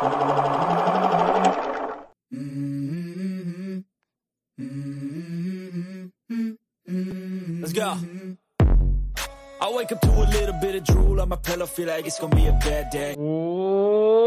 Let's 0.00 0.12
go. 7.74 7.98
I 9.60 9.70
wake 9.74 9.92
up 9.92 10.00
to 10.00 10.08
a 10.08 10.24
little 10.24 10.54
bit 10.58 10.76
of 10.76 10.84
drool 10.84 11.20
on 11.20 11.28
my 11.28 11.36
pillow, 11.36 11.66
feel 11.66 11.88
like 11.88 12.06
it's 12.06 12.18
gonna 12.18 12.34
be 12.34 12.46
a 12.46 12.52
bad 12.52 12.88
day. 12.88 13.14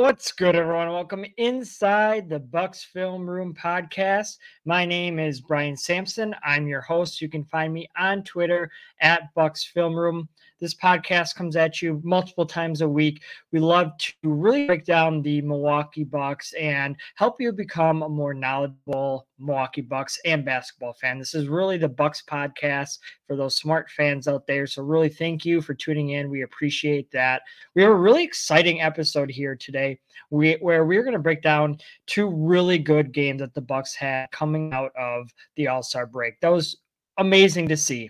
What's 0.04 0.34
good, 0.34 0.58
everyone? 0.58 0.90
Welcome 0.90 1.26
inside 1.38 2.28
the 2.28 2.40
Bucks 2.40 2.84
Film 2.84 3.26
Room 3.26 3.54
podcast. 3.54 4.38
My 4.66 4.84
name 4.84 5.18
is 5.18 5.40
Brian 5.40 5.78
Sampson. 5.78 6.36
I'm 6.44 6.68
your 6.68 6.82
host. 6.82 7.22
You 7.22 7.30
can 7.30 7.46
find 7.46 7.72
me 7.74 7.88
on 7.96 8.22
Twitter 8.24 8.70
at 9.00 9.34
Bucks 9.34 9.64
Film 9.64 9.96
Room. 9.96 10.28
This 10.60 10.76
podcast 10.76 11.36
comes 11.36 11.56
at 11.56 11.82
you 11.82 12.02
multiple 12.04 12.46
times 12.46 12.82
a 12.82 12.90
week. 12.90 13.22
We 13.54 13.62
love 13.62 13.98
to 14.00 14.14
really 14.24 14.68
break 14.68 14.84
down 14.84 15.22
the 15.22 15.40
Milwaukee 15.40 16.04
Bucks 16.04 16.52
and 16.60 16.98
help 17.16 17.40
you 17.40 17.54
become 17.54 18.04
a 18.04 18.10
more 18.10 18.34
knowledgeable 18.34 19.26
Milwaukee 19.40 19.82
Bucks 19.82 20.20
and 20.26 20.46
basketball 20.46 20.94
fan. 20.94 21.20
This 21.20 21.34
is 21.34 21.48
really 21.48 21.78
the 21.78 21.90
Bucks 21.90 22.24
podcast 22.30 23.00
for 23.28 23.36
those 23.36 23.56
smart 23.56 23.90
fans 23.90 24.28
out 24.28 24.46
there. 24.48 24.68
So 24.68 24.84
really 24.84 25.10
thank 25.10 25.46
you 25.46 25.62
for 25.62 25.74
tuning 25.74 26.10
in. 26.10 26.30
We 26.30 26.44
appreciate 26.44 27.12
that. 27.12 27.42
We 27.76 27.82
have 27.82 27.92
a 27.92 27.96
really 27.96 28.24
exciting 28.24 28.82
episode 28.82 29.30
here 29.30 29.56
today 29.56 30.00
we, 30.30 30.54
where 30.62 30.86
we're 30.86 31.04
going 31.04 31.14
to 31.14 31.20
break 31.20 31.42
down 31.42 31.78
two 32.08 32.28
really 32.28 32.78
good 32.78 33.12
games 33.12 33.40
that 33.42 33.54
the 33.54 33.62
Bucks 33.62 33.96
had 33.96 34.32
coming 34.32 34.74
out 34.74 34.92
of 34.98 35.34
the 35.56 35.68
All-Star 35.68 36.06
break. 36.06 36.40
That 36.40 36.50
was 36.50 36.78
amazing 37.18 37.68
to 37.70 37.78
see. 37.78 38.10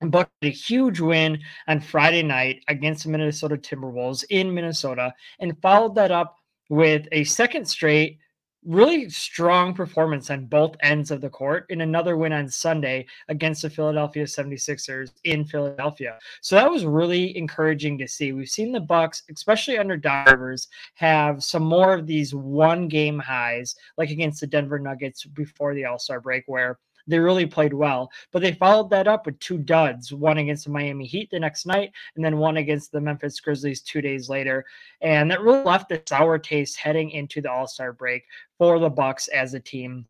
Buck 0.00 0.30
a 0.42 0.50
huge 0.50 1.00
win 1.00 1.40
on 1.66 1.80
Friday 1.80 2.22
night 2.22 2.62
against 2.68 3.02
the 3.02 3.10
Minnesota 3.10 3.56
Timberwolves 3.56 4.24
in 4.30 4.54
Minnesota 4.54 5.12
and 5.40 5.60
followed 5.60 5.96
that 5.96 6.12
up 6.12 6.36
with 6.68 7.08
a 7.10 7.24
second 7.24 7.66
straight 7.66 8.18
really 8.64 9.08
strong 9.08 9.72
performance 9.72 10.30
on 10.30 10.46
both 10.46 10.76
ends 10.82 11.10
of 11.10 11.20
the 11.20 11.30
court 11.30 11.66
in 11.70 11.80
another 11.80 12.16
win 12.16 12.32
on 12.32 12.48
Sunday 12.48 13.06
against 13.28 13.62
the 13.62 13.70
Philadelphia 13.70 14.24
76ers 14.24 15.12
in 15.24 15.44
Philadelphia. 15.44 16.18
So 16.40 16.56
that 16.56 16.70
was 16.70 16.84
really 16.84 17.36
encouraging 17.36 17.98
to 17.98 18.08
see. 18.08 18.32
We've 18.32 18.48
seen 18.48 18.72
the 18.72 18.80
Bucks, 18.80 19.22
especially 19.32 19.78
under 19.78 20.00
Rivers, 20.26 20.68
have 20.94 21.42
some 21.42 21.62
more 21.62 21.94
of 21.94 22.06
these 22.06 22.34
one 22.34 22.88
game 22.88 23.18
highs 23.18 23.76
like 23.96 24.10
against 24.10 24.40
the 24.40 24.46
Denver 24.46 24.78
Nuggets 24.78 25.24
before 25.24 25.74
the 25.74 25.84
All-Star 25.84 26.20
break 26.20 26.44
where 26.46 26.78
they 27.08 27.18
really 27.18 27.46
played 27.46 27.72
well. 27.72 28.10
But 28.32 28.42
they 28.42 28.52
followed 28.52 28.90
that 28.90 29.08
up 29.08 29.26
with 29.26 29.38
two 29.40 29.58
duds, 29.58 30.12
one 30.12 30.38
against 30.38 30.66
the 30.66 30.70
Miami 30.70 31.06
Heat 31.06 31.30
the 31.30 31.40
next 31.40 31.66
night, 31.66 31.90
and 32.14 32.24
then 32.24 32.38
one 32.38 32.58
against 32.58 32.92
the 32.92 33.00
Memphis 33.00 33.40
Grizzlies 33.40 33.80
two 33.80 34.00
days 34.00 34.28
later. 34.28 34.64
And 35.00 35.30
that 35.30 35.40
really 35.40 35.64
left 35.64 35.90
a 35.90 36.02
sour 36.06 36.38
taste 36.38 36.76
heading 36.76 37.10
into 37.10 37.40
the 37.40 37.50
All-Star 37.50 37.92
break 37.92 38.24
for 38.58 38.78
the 38.78 38.90
Bucks 38.90 39.28
as 39.28 39.54
a 39.54 39.60
team. 39.60 40.06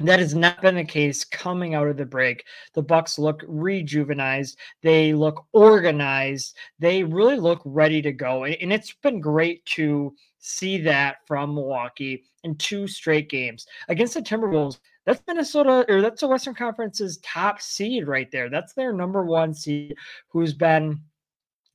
That 0.00 0.18
has 0.18 0.34
not 0.34 0.60
been 0.60 0.74
the 0.74 0.84
case 0.84 1.24
coming 1.24 1.74
out 1.74 1.88
of 1.88 1.96
the 1.96 2.04
break. 2.04 2.44
The 2.74 2.82
Bucks 2.82 3.18
look 3.18 3.40
rejuvenized. 3.46 4.56
They 4.82 5.14
look 5.14 5.46
organized. 5.54 6.54
They 6.78 7.02
really 7.02 7.38
look 7.38 7.62
ready 7.64 8.02
to 8.02 8.12
go. 8.12 8.44
And 8.44 8.72
it's 8.74 8.92
been 9.02 9.22
great 9.22 9.64
to 9.66 10.14
see 10.38 10.78
that 10.82 11.26
from 11.26 11.54
Milwaukee 11.54 12.24
in 12.44 12.56
two 12.56 12.86
straight 12.86 13.30
games 13.30 13.66
against 13.88 14.12
the 14.12 14.20
Timberwolves 14.20 14.78
that's 15.06 15.22
Minnesota 15.26 15.86
or 15.88 16.02
that's 16.02 16.20
the 16.20 16.28
Western 16.28 16.54
Conference's 16.54 17.18
top 17.18 17.62
seed 17.62 18.08
right 18.08 18.30
there. 18.30 18.50
That's 18.50 18.74
their 18.74 18.92
number 18.92 19.24
one 19.24 19.54
seed 19.54 19.96
who's 20.28 20.52
been 20.52 21.00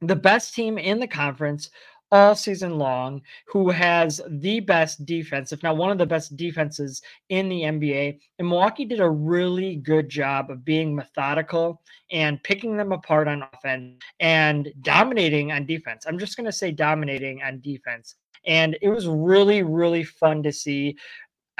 the 0.01 0.15
best 0.15 0.53
team 0.53 0.77
in 0.77 0.99
the 0.99 1.07
conference 1.07 1.69
all 2.11 2.35
season 2.35 2.77
long, 2.77 3.21
who 3.47 3.69
has 3.69 4.19
the 4.27 4.59
best 4.59 5.05
defense, 5.05 5.53
if 5.53 5.63
not 5.63 5.77
one 5.77 5.91
of 5.91 5.97
the 5.97 6.05
best 6.05 6.35
defenses 6.35 7.01
in 7.29 7.47
the 7.47 7.61
NBA. 7.61 8.19
And 8.37 8.49
Milwaukee 8.49 8.83
did 8.83 8.99
a 8.99 9.09
really 9.09 9.77
good 9.77 10.09
job 10.09 10.51
of 10.51 10.65
being 10.65 10.93
methodical 10.93 11.81
and 12.11 12.43
picking 12.43 12.75
them 12.75 12.91
apart 12.91 13.29
on 13.29 13.43
offense 13.53 14.01
and 14.19 14.73
dominating 14.81 15.53
on 15.53 15.65
defense. 15.65 16.05
I'm 16.05 16.19
just 16.19 16.35
going 16.35 16.47
to 16.47 16.51
say 16.51 16.71
dominating 16.71 17.41
on 17.43 17.61
defense. 17.61 18.15
And 18.45 18.77
it 18.81 18.89
was 18.89 19.07
really, 19.07 19.63
really 19.63 20.03
fun 20.03 20.43
to 20.43 20.51
see 20.51 20.97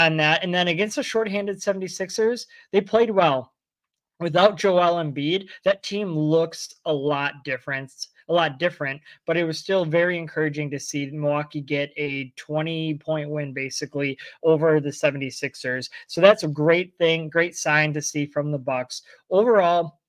on 0.02 0.18
that. 0.18 0.44
And 0.44 0.54
then 0.54 0.68
against 0.68 0.96
the 0.96 1.04
shorthanded 1.04 1.58
76ers, 1.58 2.46
they 2.72 2.82
played 2.82 3.12
well. 3.12 3.54
Without 4.20 4.56
Joel 4.56 5.04
Embiid, 5.04 5.50
that 5.64 5.82
team 5.82 6.16
looks 6.16 6.76
a 6.86 6.94
lot 6.94 7.44
different, 7.44 7.92
a 8.30 8.34
lot 8.34 8.60
different, 8.60 9.02
but 9.26 9.36
it 9.36 9.44
was 9.44 9.58
still 9.58 9.84
very 9.84 10.16
encouraging 10.18 10.70
to 10.70 10.80
see 10.80 11.08
Milwaukee 11.08 11.60
get 11.60 11.92
a 11.98 12.32
20 12.36 13.00
point 13.00 13.32
win 13.32 13.52
basically 13.52 14.18
over 14.44 14.80
the 14.80 14.90
76ers. 14.90 15.90
So 16.06 16.22
that's 16.22 16.44
a 16.44 16.48
great 16.48 16.96
thing, 17.00 17.30
great 17.30 17.56
sign 17.56 17.94
to 17.94 18.02
see 18.02 18.28
from 18.28 18.52
the 18.52 18.60
Bucks. 18.60 19.02
Overall, 19.32 20.01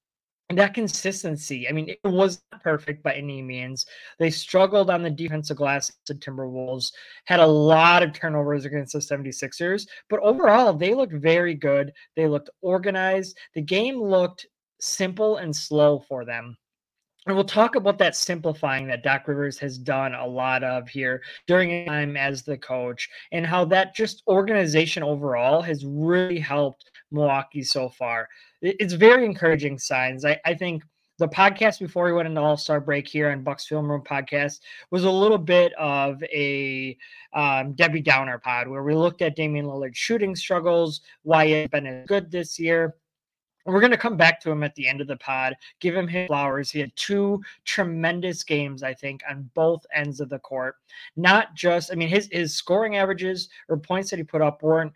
that 0.51 0.75
consistency. 0.75 1.69
I 1.69 1.73
mean, 1.73 1.89
it 1.89 1.99
was 2.05 2.43
not 2.53 2.63
perfect 2.63 3.03
by 3.03 3.15
any 3.15 3.43
means. 3.43 3.87
They 4.19 4.31
struggled 4.31 4.91
on 4.91 5.03
the 5.03 5.11
defensive 5.11 5.57
glass. 5.57 5.91
The 6.07 6.15
Timberwolves 6.15 6.93
had 7.25 7.41
a 7.41 7.47
lot 7.47 8.03
of 8.03 8.13
turnovers 8.13 8.65
against 8.65 8.93
the 8.93 8.99
76ers, 8.99 9.87
but 10.11 10.21
overall, 10.21 10.73
they 10.75 10.95
looked 10.95 11.15
very 11.15 11.55
good. 11.55 11.93
They 12.17 12.27
looked 12.27 12.51
organized. 12.61 13.37
The 13.55 13.63
game 13.63 14.03
looked 14.03 14.47
simple 14.81 15.37
and 15.39 15.55
slow 15.55 16.01
for 16.09 16.25
them. 16.25 16.57
And 17.27 17.37
we'll 17.37 17.45
talk 17.45 17.77
about 17.77 17.99
that 17.99 18.17
simplifying 18.17 18.89
that 18.89 19.05
Doc 19.05 19.29
Rivers 19.29 19.57
has 19.61 19.79
done 19.79 20.13
a 20.13 20.27
lot 20.27 20.65
of 20.65 20.89
here 20.89 21.23
during 21.47 21.71
his 21.71 21.87
time 21.87 22.17
as 22.17 22.43
the 22.43 22.59
coach, 22.59 23.09
and 23.31 23.47
how 23.47 23.65
that 23.67 23.95
just 23.95 24.25
organization 24.27 25.05
overall 25.05 25.63
has 25.63 25.87
really 25.87 26.41
helped 26.41 26.91
Milwaukee 27.13 27.63
so 27.63 27.89
far. 27.89 28.29
It's 28.61 28.95
very 28.95 29.25
encouraging 29.25 29.79
signs. 29.79 30.25
I, 30.25 30.41
I 30.45 30.55
think 30.55 30.83
the 31.19 31.29
podcast 31.29 31.79
before 31.79 32.05
we 32.05 32.13
went 32.13 32.27
into 32.27 32.41
All 32.41 32.57
Star 32.57 32.81
break 32.81 33.07
here 33.07 33.31
on 33.31 33.43
Bucks 33.43 33.67
Film 33.67 33.91
Room 33.91 34.03
podcast 34.03 34.61
was 34.91 35.05
a 35.05 35.11
little 35.11 35.39
bit 35.39 35.73
of 35.75 36.23
a 36.25 36.97
um, 37.33 37.75
Debbie 37.75 38.01
Downer 38.01 38.39
pod 38.39 38.67
where 38.67 38.83
we 38.83 38.95
looked 38.95 39.23
at 39.23 39.37
Damian 39.37 39.67
Lillard's 39.67 39.99
shooting 39.99 40.35
struggles, 40.35 41.03
why 41.23 41.45
it's 41.45 41.71
been 41.71 41.87
as 41.87 42.07
good 42.07 42.31
this 42.31 42.59
year. 42.59 42.97
We're 43.65 43.81
going 43.81 43.93
to 43.93 43.97
come 43.97 44.17
back 44.17 44.41
to 44.41 44.51
him 44.51 44.65
at 44.65 44.75
the 44.75 44.89
end 44.89 45.01
of 45.01 45.07
the 45.07 45.17
pod, 45.17 45.55
give 45.79 45.95
him 45.95 46.09
his 46.09 46.27
flowers. 46.27 46.71
He 46.73 46.81
had 46.81 46.91
two 46.97 47.41
tremendous 47.65 48.43
games, 48.43 48.83
I 48.83 48.93
think, 48.93 49.23
on 49.31 49.49
both 49.55 49.87
ends 49.95 50.19
of 50.19 50.29
the 50.29 50.41
court. 50.41 50.77
Not 51.15 51.55
just, 51.55 51.93
I 51.93 51.95
mean, 51.95 52.09
his 52.09 52.29
his 52.33 52.57
scoring 52.57 52.97
averages 52.97 53.49
or 53.69 53.77
points 53.77 54.11
that 54.11 54.19
he 54.19 54.25
put 54.25 54.43
up 54.43 54.63
weren't 54.63 54.93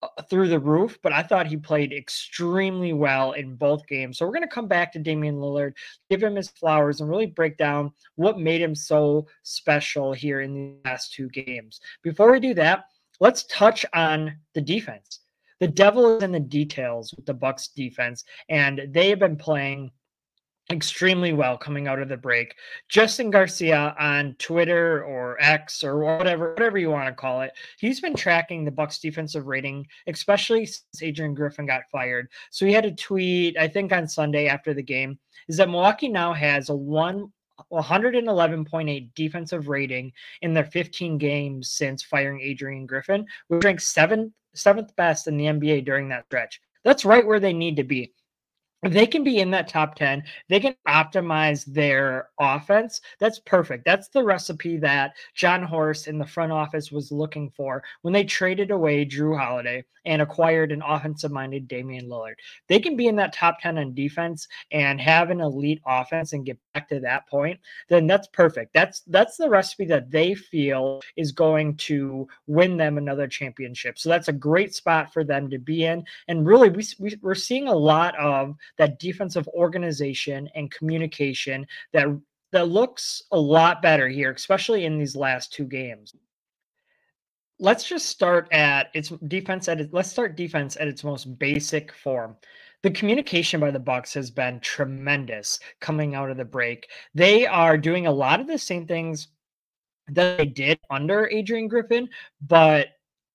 Uh, 0.00 0.22
through 0.30 0.46
the 0.46 0.60
roof, 0.60 0.96
but 1.02 1.12
I 1.12 1.24
thought 1.24 1.48
he 1.48 1.56
played 1.56 1.92
extremely 1.92 2.92
well 2.92 3.32
in 3.32 3.56
both 3.56 3.84
games. 3.88 4.16
So 4.16 4.24
we're 4.24 4.32
going 4.32 4.42
to 4.42 4.48
come 4.48 4.68
back 4.68 4.92
to 4.92 5.00
Damian 5.00 5.40
Lillard, 5.40 5.72
give 6.08 6.22
him 6.22 6.36
his 6.36 6.50
flowers, 6.50 7.00
and 7.00 7.10
really 7.10 7.26
break 7.26 7.56
down 7.56 7.90
what 8.14 8.38
made 8.38 8.60
him 8.60 8.76
so 8.76 9.26
special 9.42 10.12
here 10.12 10.40
in 10.42 10.54
the 10.54 10.74
last 10.84 11.14
two 11.14 11.28
games. 11.30 11.80
Before 12.04 12.30
we 12.30 12.38
do 12.38 12.54
that, 12.54 12.84
let's 13.18 13.42
touch 13.46 13.84
on 13.92 14.36
the 14.54 14.60
defense 14.60 15.18
the 15.60 15.68
devil 15.68 16.16
is 16.16 16.22
in 16.22 16.32
the 16.32 16.40
details 16.40 17.12
with 17.14 17.26
the 17.26 17.34
Bucks 17.34 17.68
defense, 17.68 18.24
and 18.48 18.82
they 18.90 19.08
have 19.10 19.18
been 19.18 19.36
playing 19.36 19.90
extremely 20.70 21.32
well 21.32 21.56
coming 21.56 21.88
out 21.88 21.98
of 21.98 22.08
the 22.08 22.16
break. 22.16 22.54
Justin 22.88 23.30
Garcia 23.30 23.94
on 23.98 24.34
Twitter 24.38 25.02
or 25.04 25.36
X 25.40 25.82
or 25.82 25.98
whatever 25.98 26.52
whatever 26.52 26.76
you 26.76 26.90
want 26.90 27.08
to 27.08 27.14
call 27.14 27.40
it. 27.40 27.52
He's 27.78 28.00
been 28.00 28.14
tracking 28.14 28.64
the 28.64 28.70
Bucks 28.70 28.98
defensive 28.98 29.46
rating 29.46 29.86
especially 30.06 30.66
since 30.66 31.02
Adrian 31.02 31.34
Griffin 31.34 31.66
got 31.66 31.82
fired. 31.90 32.28
So 32.50 32.66
he 32.66 32.72
had 32.72 32.84
a 32.84 32.92
tweet 32.92 33.56
I 33.56 33.66
think 33.66 33.92
on 33.92 34.06
Sunday 34.06 34.46
after 34.46 34.74
the 34.74 34.82
game 34.82 35.18
is 35.48 35.56
that 35.56 35.70
Milwaukee 35.70 36.08
now 36.08 36.34
has 36.34 36.68
a 36.68 36.74
1 36.74 37.32
111.8 37.72 39.10
defensive 39.14 39.68
rating 39.68 40.12
in 40.42 40.54
their 40.54 40.64
15 40.64 41.18
games 41.18 41.70
since 41.70 42.04
firing 42.04 42.40
Adrian 42.40 42.86
Griffin, 42.86 43.26
which 43.48 43.64
ranks 43.64 43.88
seventh 43.88 44.32
seventh 44.54 44.94
best 44.96 45.26
in 45.26 45.36
the 45.36 45.46
NBA 45.46 45.84
during 45.84 46.08
that 46.08 46.26
stretch. 46.26 46.60
That's 46.84 47.04
right 47.04 47.26
where 47.26 47.40
they 47.40 47.52
need 47.52 47.76
to 47.76 47.84
be 47.84 48.12
they 48.82 49.06
can 49.06 49.24
be 49.24 49.38
in 49.38 49.50
that 49.50 49.68
top 49.68 49.96
10, 49.96 50.22
they 50.48 50.60
can 50.60 50.74
optimize 50.86 51.64
their 51.64 52.28
offense. 52.38 53.00
That's 53.18 53.40
perfect. 53.40 53.84
That's 53.84 54.08
the 54.08 54.22
recipe 54.22 54.76
that 54.78 55.14
Jon 55.34 55.62
Horst 55.62 56.06
in 56.06 56.18
the 56.18 56.26
front 56.26 56.52
office 56.52 56.92
was 56.92 57.10
looking 57.10 57.50
for 57.50 57.82
when 58.02 58.14
they 58.14 58.24
traded 58.24 58.70
away 58.70 59.04
Jrue 59.04 59.38
Holiday 59.38 59.84
and 60.04 60.22
acquired 60.22 60.72
an 60.72 60.82
offensive 60.86 61.30
minded 61.30 61.68
Damian 61.68 62.08
Lillard. 62.08 62.34
They 62.68 62.78
can 62.78 62.96
be 62.96 63.08
in 63.08 63.16
that 63.16 63.32
top 63.32 63.60
10 63.60 63.78
on 63.78 63.94
defense 63.94 64.48
and 64.72 65.00
have 65.00 65.30
an 65.30 65.40
elite 65.40 65.82
offense 65.84 66.32
and 66.32 66.46
get 66.46 66.58
back 66.72 66.88
to 66.88 67.00
that 67.00 67.28
point, 67.28 67.58
then 67.88 68.06
that's 68.06 68.28
perfect. 68.28 68.72
That's 68.72 69.00
that's 69.08 69.36
the 69.36 69.50
recipe 69.50 69.84
that 69.86 70.10
they 70.10 70.34
feel 70.34 71.02
is 71.16 71.32
going 71.32 71.76
to 71.78 72.26
win 72.46 72.76
them 72.76 72.96
another 72.96 73.26
championship. 73.26 73.98
So 73.98 74.08
that's 74.08 74.28
a 74.28 74.32
great 74.32 74.74
spot 74.74 75.12
for 75.12 75.24
them 75.24 75.50
to 75.50 75.58
be 75.58 75.84
in. 75.84 76.04
And 76.28 76.46
really, 76.46 76.70
we, 76.70 76.84
we, 76.98 77.16
we're 77.20 77.34
seeing 77.34 77.68
a 77.68 77.74
lot 77.74 78.18
of 78.18 78.54
that 78.76 78.98
defensive 78.98 79.48
organization 79.48 80.48
and 80.54 80.70
communication 80.70 81.66
that 81.92 82.06
that 82.52 82.68
looks 82.68 83.22
a 83.32 83.38
lot 83.38 83.82
better 83.82 84.08
here, 84.08 84.30
especially 84.32 84.84
in 84.84 84.98
these 84.98 85.16
last 85.16 85.52
two 85.52 85.64
games. 85.64 86.14
let's 87.60 87.84
just 87.88 88.06
start 88.06 88.48
at 88.52 88.88
its 88.94 89.10
defense 89.26 89.68
at 89.68 89.92
let's 89.92 90.10
start 90.10 90.36
defense 90.36 90.76
at 90.76 90.88
its 90.88 91.04
most 91.04 91.38
basic 91.38 91.92
form. 91.92 92.36
The 92.82 92.90
communication 92.92 93.58
by 93.60 93.72
the 93.72 93.80
Bucks 93.80 94.14
has 94.14 94.30
been 94.30 94.60
tremendous 94.60 95.58
coming 95.80 96.14
out 96.14 96.30
of 96.30 96.36
the 96.36 96.44
break. 96.44 96.88
They 97.14 97.46
are 97.46 97.76
doing 97.76 98.06
a 98.06 98.12
lot 98.12 98.40
of 98.40 98.46
the 98.46 98.58
same 98.58 98.86
things 98.86 99.28
that 100.08 100.38
they 100.38 100.46
did 100.46 100.78
under 100.88 101.28
Adrian 101.28 101.68
Griffin, 101.68 102.08
but 102.40 102.88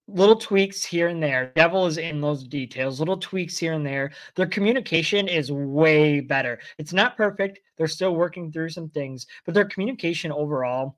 little 0.07 0.35
tweaks 0.35 0.83
here 0.83 1.07
and 1.07 1.21
there. 1.21 1.51
Devil 1.55 1.85
is 1.85 1.97
in 1.97 2.19
those 2.19 2.43
details, 2.43 2.99
little 2.99 3.17
tweaks 3.17 3.57
here 3.57 3.73
and 3.73 3.85
there. 3.85 4.11
Their 4.35 4.47
communication 4.47 5.27
is 5.27 5.51
way 5.51 6.19
better. 6.19 6.59
It's 6.77 6.93
not 6.93 7.17
perfect. 7.17 7.59
They're 7.77 7.87
still 7.87 8.15
working 8.15 8.51
through 8.51 8.69
some 8.69 8.89
things, 8.89 9.27
but 9.45 9.53
their 9.53 9.65
communication 9.65 10.31
overall 10.31 10.97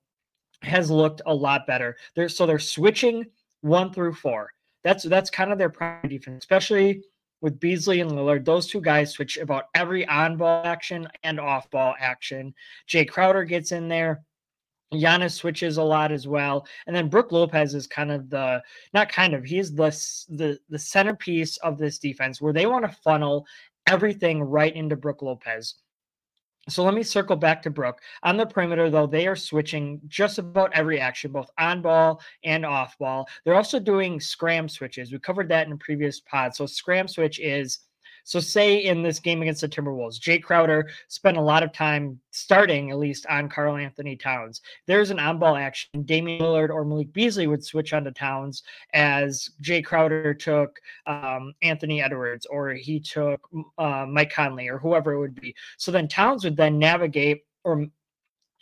has 0.61 0.89
looked 0.89 1.21
a 1.25 1.33
lot 1.33 1.67
better. 1.67 1.95
They're 2.15 2.29
so 2.29 2.45
they're 2.45 2.59
switching 2.59 3.25
one 3.61 3.93
through 3.93 4.13
four. 4.13 4.51
That's 4.83 5.03
that's 5.03 5.29
kind 5.29 5.51
of 5.51 5.57
their 5.57 5.69
primary 5.69 6.09
defense, 6.09 6.43
especially 6.43 7.03
with 7.41 7.59
Beasley 7.59 7.99
and 8.01 8.11
Lillard. 8.11 8.45
Those 8.45 8.65
two 8.67 8.81
guys 8.81 9.11
switch 9.11 9.37
about 9.37 9.65
every 9.75 10.07
on-ball 10.07 10.65
action 10.65 11.07
and 11.23 11.39
off-ball 11.39 11.95
action. 11.99 12.53
Jay 12.87 13.05
Crowder 13.05 13.43
gets 13.43 13.71
in 13.71 13.87
there. 13.87 14.23
Giannis 14.93 15.31
switches 15.31 15.77
a 15.77 15.83
lot 15.83 16.11
as 16.11 16.27
well, 16.27 16.67
and 16.87 16.95
then 16.95 17.09
Brook 17.09 17.31
Lopez 17.31 17.73
is 17.73 17.87
kind 17.87 18.11
of 18.11 18.29
the 18.29 18.61
not 18.93 19.09
kind 19.09 19.33
of 19.33 19.43
he 19.43 19.59
is 19.59 19.73
the 19.73 19.89
the 20.29 20.59
the 20.69 20.79
centerpiece 20.79 21.57
of 21.57 21.77
this 21.77 21.97
defense 21.99 22.41
where 22.41 22.53
they 22.53 22.65
want 22.65 22.85
to 22.85 22.97
funnel 23.03 23.45
everything 23.87 24.41
right 24.43 24.75
into 24.75 24.95
Brook 24.95 25.21
Lopez. 25.21 25.75
So 26.67 26.83
let 26.83 26.95
me 26.95 27.03
circle 27.03 27.35
back 27.35 27.61
to 27.61 27.69
Brook. 27.69 28.01
On 28.23 28.37
the 28.37 28.45
perimeter, 28.45 28.89
though, 28.89 29.05
they 29.05 29.27
are 29.27 29.35
switching 29.35 30.01
just 30.07 30.39
about 30.39 30.73
every 30.73 30.99
action, 30.99 31.31
both 31.31 31.49
on 31.59 31.81
ball 31.83 32.19
and 32.43 32.65
off 32.65 32.97
ball. 32.97 33.27
They're 33.43 33.53
also 33.53 33.79
doing 33.79 34.19
scram 34.19 34.67
switches. 34.67 35.11
We 35.11 35.19
covered 35.19 35.47
that 35.49 35.67
in 35.67 35.73
a 35.73 35.77
previous 35.77 36.21
pod. 36.21 36.55
So 36.55 36.65
scram 36.65 37.07
switch 37.07 37.39
is 37.39 37.79
so, 38.25 38.39
say 38.39 38.77
in 38.77 39.03
this 39.03 39.19
game 39.19 39.43
against 39.43 39.61
the 39.61 39.69
Timberwolves, 39.69 40.19
Jay 40.19 40.39
Crowder 40.39 40.89
spent 41.09 41.37
a 41.37 41.41
lot 41.41 41.61
of 41.61 41.71
time 41.71 42.19
starting, 42.31 42.89
at 42.89 42.97
least, 42.97 43.27
on 43.27 43.47
Karl-Anthony 43.47 44.15
Towns. 44.15 44.61
There's 44.87 45.11
an 45.11 45.19
on 45.19 45.37
ball 45.37 45.55
action. 45.55 46.01
Damian 46.01 46.41
Lillard 46.41 46.71
or 46.71 46.83
Malik 46.83 47.13
Beasley 47.13 47.45
would 47.45 47.63
switch 47.63 47.93
onto 47.93 48.09
Towns 48.09 48.63
as 48.95 49.51
Jay 49.61 49.79
Crowder 49.79 50.33
took 50.33 50.79
um, 51.05 51.53
Anthony 51.61 52.01
Edwards 52.01 52.47
or 52.47 52.71
he 52.71 52.99
took 52.99 53.47
uh, 53.77 54.07
Mike 54.09 54.33
Conley 54.33 54.69
or 54.69 54.79
whoever 54.79 55.13
it 55.13 55.19
would 55.19 55.39
be. 55.39 55.53
So 55.77 55.91
then 55.91 56.07
Towns 56.07 56.43
would 56.45 56.57
then 56.57 56.79
navigate 56.79 57.43
or 57.63 57.85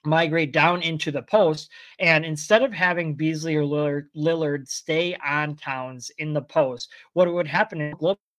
migrate 0.03 0.51
down 0.51 0.81
into 0.81 1.09
the 1.09 1.21
post. 1.21 1.69
And 1.99 2.25
instead 2.25 2.63
of 2.63 2.73
having 2.73 3.15
Beasley 3.15 3.55
or 3.55 3.63
Lillard, 3.63 4.07
Lillard 4.13 4.67
stay 4.67 5.15
on 5.25 5.55
Towns 5.55 6.11
in 6.17 6.33
the 6.33 6.41
post, 6.41 6.91
what 7.13 7.33
would 7.33 7.47
happen 7.47 7.79
is 7.79 7.93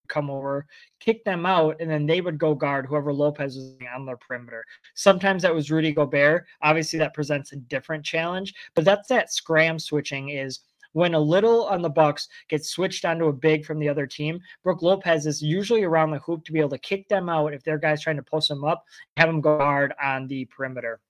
come 0.08 0.30
over, 0.30 0.66
kick 1.00 1.24
them 1.24 1.46
out, 1.46 1.76
and 1.80 1.90
then 1.90 2.06
they 2.06 2.20
would 2.20 2.38
go 2.38 2.54
guard 2.54 2.86
whoever 2.86 3.12
Lopez 3.12 3.56
was 3.56 3.76
on 3.94 4.06
their 4.06 4.16
perimeter. 4.16 4.64
Sometimes 4.94 5.42
that 5.42 5.54
was 5.54 5.70
Rudy 5.70 5.92
Gobert. 5.92 6.46
Obviously, 6.62 6.98
that 6.98 7.14
presents 7.14 7.52
a 7.52 7.56
different 7.56 8.04
challenge, 8.04 8.54
but 8.74 8.84
that's 8.84 9.08
that 9.08 9.32
scram 9.32 9.78
switching 9.78 10.30
is 10.30 10.60
when 10.94 11.14
a 11.14 11.20
little 11.20 11.64
on 11.66 11.82
the 11.82 11.90
Bucks 11.90 12.28
gets 12.48 12.70
switched 12.70 13.04
onto 13.04 13.26
a 13.26 13.32
big 13.32 13.64
from 13.64 13.80
the 13.80 13.88
other 13.88 14.06
team, 14.06 14.40
Brook 14.62 14.80
Lopez 14.80 15.26
is 15.26 15.42
usually 15.42 15.82
around 15.82 16.12
the 16.12 16.20
hoop 16.20 16.44
to 16.44 16.52
be 16.52 16.60
able 16.60 16.70
to 16.70 16.78
kick 16.78 17.08
them 17.08 17.28
out 17.28 17.52
if 17.52 17.64
their 17.64 17.78
guys 17.78 18.00
trying 18.00 18.16
to 18.16 18.22
post 18.22 18.48
them 18.48 18.64
up, 18.64 18.84
have 19.16 19.28
them 19.28 19.40
guard 19.40 19.92
on 20.02 20.28
the 20.28 20.44
perimeter. 20.46 21.00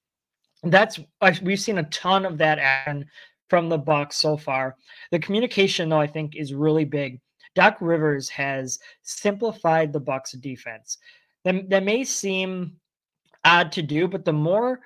That's 0.63 0.99
we've 1.43 1.61
seen 1.61 1.79
a 1.79 1.85
ton 1.85 2.25
of 2.25 2.39
that 2.39 2.59
action 2.59 3.05
from 3.51 3.69
the 3.69 3.79
Bucks 3.79 4.17
so 4.17 4.39
far. 4.39 4.77
The 5.11 5.19
communication, 5.19 5.91
though, 5.91 6.01
I 6.01 6.07
think 6.07 6.35
is 6.35 6.55
really 6.55 6.87
big. 6.87 7.21
Doc 7.55 7.77
Rivers 7.81 8.29
has 8.29 8.79
simplified 9.03 9.93
the 9.93 10.01
Bucks 10.01 10.33
defense. 10.33 10.99
That, 11.45 11.69
that 11.71 11.85
may 11.85 12.05
seem 12.05 12.77
odd 13.45 13.73
to 13.73 13.83
do, 13.83 14.09
but 14.09 14.25
the 14.25 14.33
more 14.33 14.81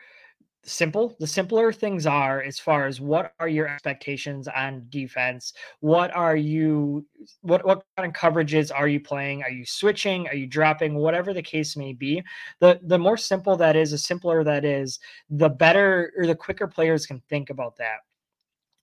simple 0.65 1.17
the 1.19 1.27
simpler 1.27 1.73
things 1.73 2.07
are 2.07 2.43
as 2.43 2.59
far 2.59 2.87
as 2.87 3.01
what 3.01 3.33
are 3.39 3.49
your 3.49 3.69
expectations 3.69 4.49
on 4.49 4.85
defense? 4.91 5.53
What 5.81 6.15
are 6.15 6.37
you 6.37 7.07
what 7.41 7.65
what 7.65 7.85
kind 7.97 8.09
of 8.09 8.15
coverages 8.15 8.71
are 8.75 8.89
you 8.89 9.01
playing? 9.01 9.43
Are 9.43 9.51
you 9.51 9.65
switching? 9.65 10.29
Are 10.29 10.35
you 10.35 10.47
dropping? 10.47 10.95
Whatever 10.95 11.33
the 11.33 11.43
case 11.43 11.77
may 11.77 11.93
be 11.93 12.23
the 12.61 12.81
the 12.83 12.99
more 12.99 13.17
simple 13.17 13.57
that 13.57 13.77
is 13.77 13.93
the 13.93 13.99
simpler 13.99 14.45
that 14.45 14.65
is 14.65 14.99
the 15.31 15.49
better 15.49 16.13
or 16.17 16.27
the 16.27 16.35
quicker 16.35 16.67
players 16.67 17.07
can 17.07 17.23
think 17.29 17.51
about 17.51 17.77
that 17.77 18.01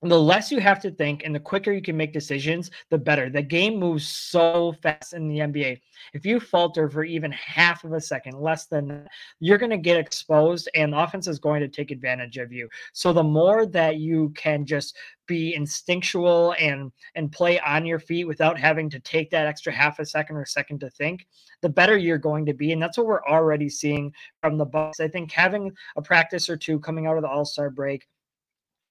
the 0.01 0.19
less 0.19 0.51
you 0.51 0.59
have 0.59 0.79
to 0.81 0.91
think 0.91 1.23
and 1.23 1.33
the 1.33 1.39
quicker 1.39 1.71
you 1.71 1.81
can 1.81 1.97
make 1.97 2.13
decisions, 2.13 2.69
the 2.89 2.97
better. 2.97 3.29
The 3.29 3.41
game 3.41 3.79
moves 3.79 4.07
so 4.07 4.75
fast 4.83 5.13
in 5.13 5.27
the 5.27 5.39
NBA. 5.39 5.81
If 6.13 6.25
you 6.25 6.39
falter 6.39 6.89
for 6.89 7.03
even 7.03 7.31
half 7.31 7.83
of 7.83 7.93
a 7.93 8.01
second, 8.01 8.39
less 8.39 8.67
than 8.67 8.87
that, 8.89 9.07
you're 9.39 9.57
going 9.57 9.71
to 9.71 9.77
get 9.77 9.97
exposed 9.97 10.69
and 10.75 10.93
the 10.93 10.99
offense 10.99 11.27
is 11.27 11.39
going 11.39 11.61
to 11.61 11.67
take 11.67 11.91
advantage 11.91 12.37
of 12.37 12.51
you. 12.51 12.69
So 12.93 13.13
the 13.13 13.23
more 13.23 13.65
that 13.67 13.97
you 13.97 14.31
can 14.35 14.65
just 14.65 14.97
be 15.27 15.55
instinctual 15.55 16.53
and 16.59 16.91
and 17.15 17.31
play 17.31 17.59
on 17.61 17.85
your 17.85 17.97
feet 17.97 18.25
without 18.25 18.59
having 18.59 18.89
to 18.91 18.99
take 18.99 19.31
that 19.31 19.47
extra 19.47 19.73
half 19.73 19.97
a 19.97 20.05
second 20.05 20.35
or 20.35 20.45
second 20.45 20.79
to 20.81 20.89
think, 20.91 21.25
the 21.61 21.69
better 21.69 21.97
you're 21.97 22.17
going 22.17 22.45
to 22.45 22.53
be. 22.53 22.73
And 22.73 22.81
that's 22.81 22.97
what 22.97 23.07
we're 23.07 23.25
already 23.25 23.69
seeing 23.69 24.13
from 24.41 24.57
the 24.57 24.65
Bucks. 24.65 24.99
I 24.99 25.07
think 25.07 25.31
having 25.31 25.71
a 25.95 26.01
practice 26.01 26.49
or 26.49 26.57
two 26.57 26.79
coming 26.79 27.07
out 27.07 27.17
of 27.17 27.23
the 27.23 27.29
All-Star 27.29 27.71
break 27.71 28.07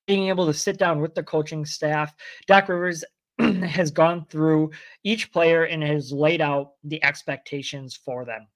being 0.07 0.29
able 0.29 0.47
to 0.47 0.55
sit 0.55 0.79
down 0.79 1.01
with 1.01 1.15
the 1.15 1.23
coaching 1.23 1.65
staff. 1.65 2.15
Doc 2.47 2.69
Rivers 2.69 3.05
has 3.39 3.91
gone 3.91 4.27
through 4.27 4.71
each 5.03 5.33
player 5.33 5.65
and 5.65 5.83
has 5.83 6.13
laid 6.13 6.41
out 6.41 6.73
the 6.85 7.03
expectations 7.05 7.97
for 7.97 8.25
them. 8.25 8.47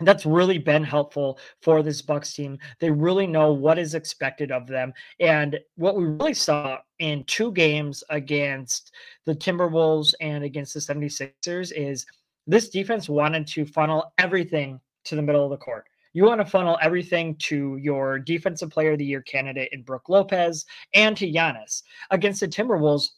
And 0.00 0.08
that's 0.08 0.24
really 0.24 0.56
been 0.56 0.82
helpful 0.82 1.38
for 1.60 1.82
this 1.82 2.00
Bucks 2.00 2.32
team. 2.32 2.58
They 2.80 2.90
really 2.90 3.26
know 3.26 3.52
what 3.52 3.78
is 3.78 3.94
expected 3.94 4.50
of 4.50 4.66
them. 4.66 4.94
And 5.20 5.60
what 5.76 5.94
we 5.94 6.04
really 6.04 6.32
saw 6.32 6.78
in 7.00 7.22
two 7.24 7.52
games 7.52 8.02
against 8.08 8.92
the 9.26 9.34
Timberwolves 9.34 10.14
and 10.22 10.42
against 10.42 10.72
the 10.72 10.80
76ers 10.80 11.72
is 11.76 12.06
this 12.46 12.70
defense 12.70 13.10
wanted 13.10 13.46
to 13.48 13.66
funnel 13.66 14.12
everything 14.16 14.80
to 15.04 15.16
the 15.16 15.22
middle 15.22 15.44
of 15.44 15.50
the 15.50 15.58
court. 15.58 15.84
You 16.12 16.24
want 16.24 16.40
to 16.40 16.44
funnel 16.44 16.78
everything 16.82 17.36
to 17.36 17.76
your 17.76 18.18
defensive 18.18 18.70
player 18.70 18.92
of 18.92 18.98
the 18.98 19.04
year 19.04 19.22
candidate 19.22 19.68
in 19.72 19.82
Brook 19.82 20.08
Lopez 20.08 20.66
and 20.92 21.16
to 21.16 21.30
Giannis. 21.30 21.82
Against 22.10 22.40
the 22.40 22.48
Timberwolves, 22.48 23.10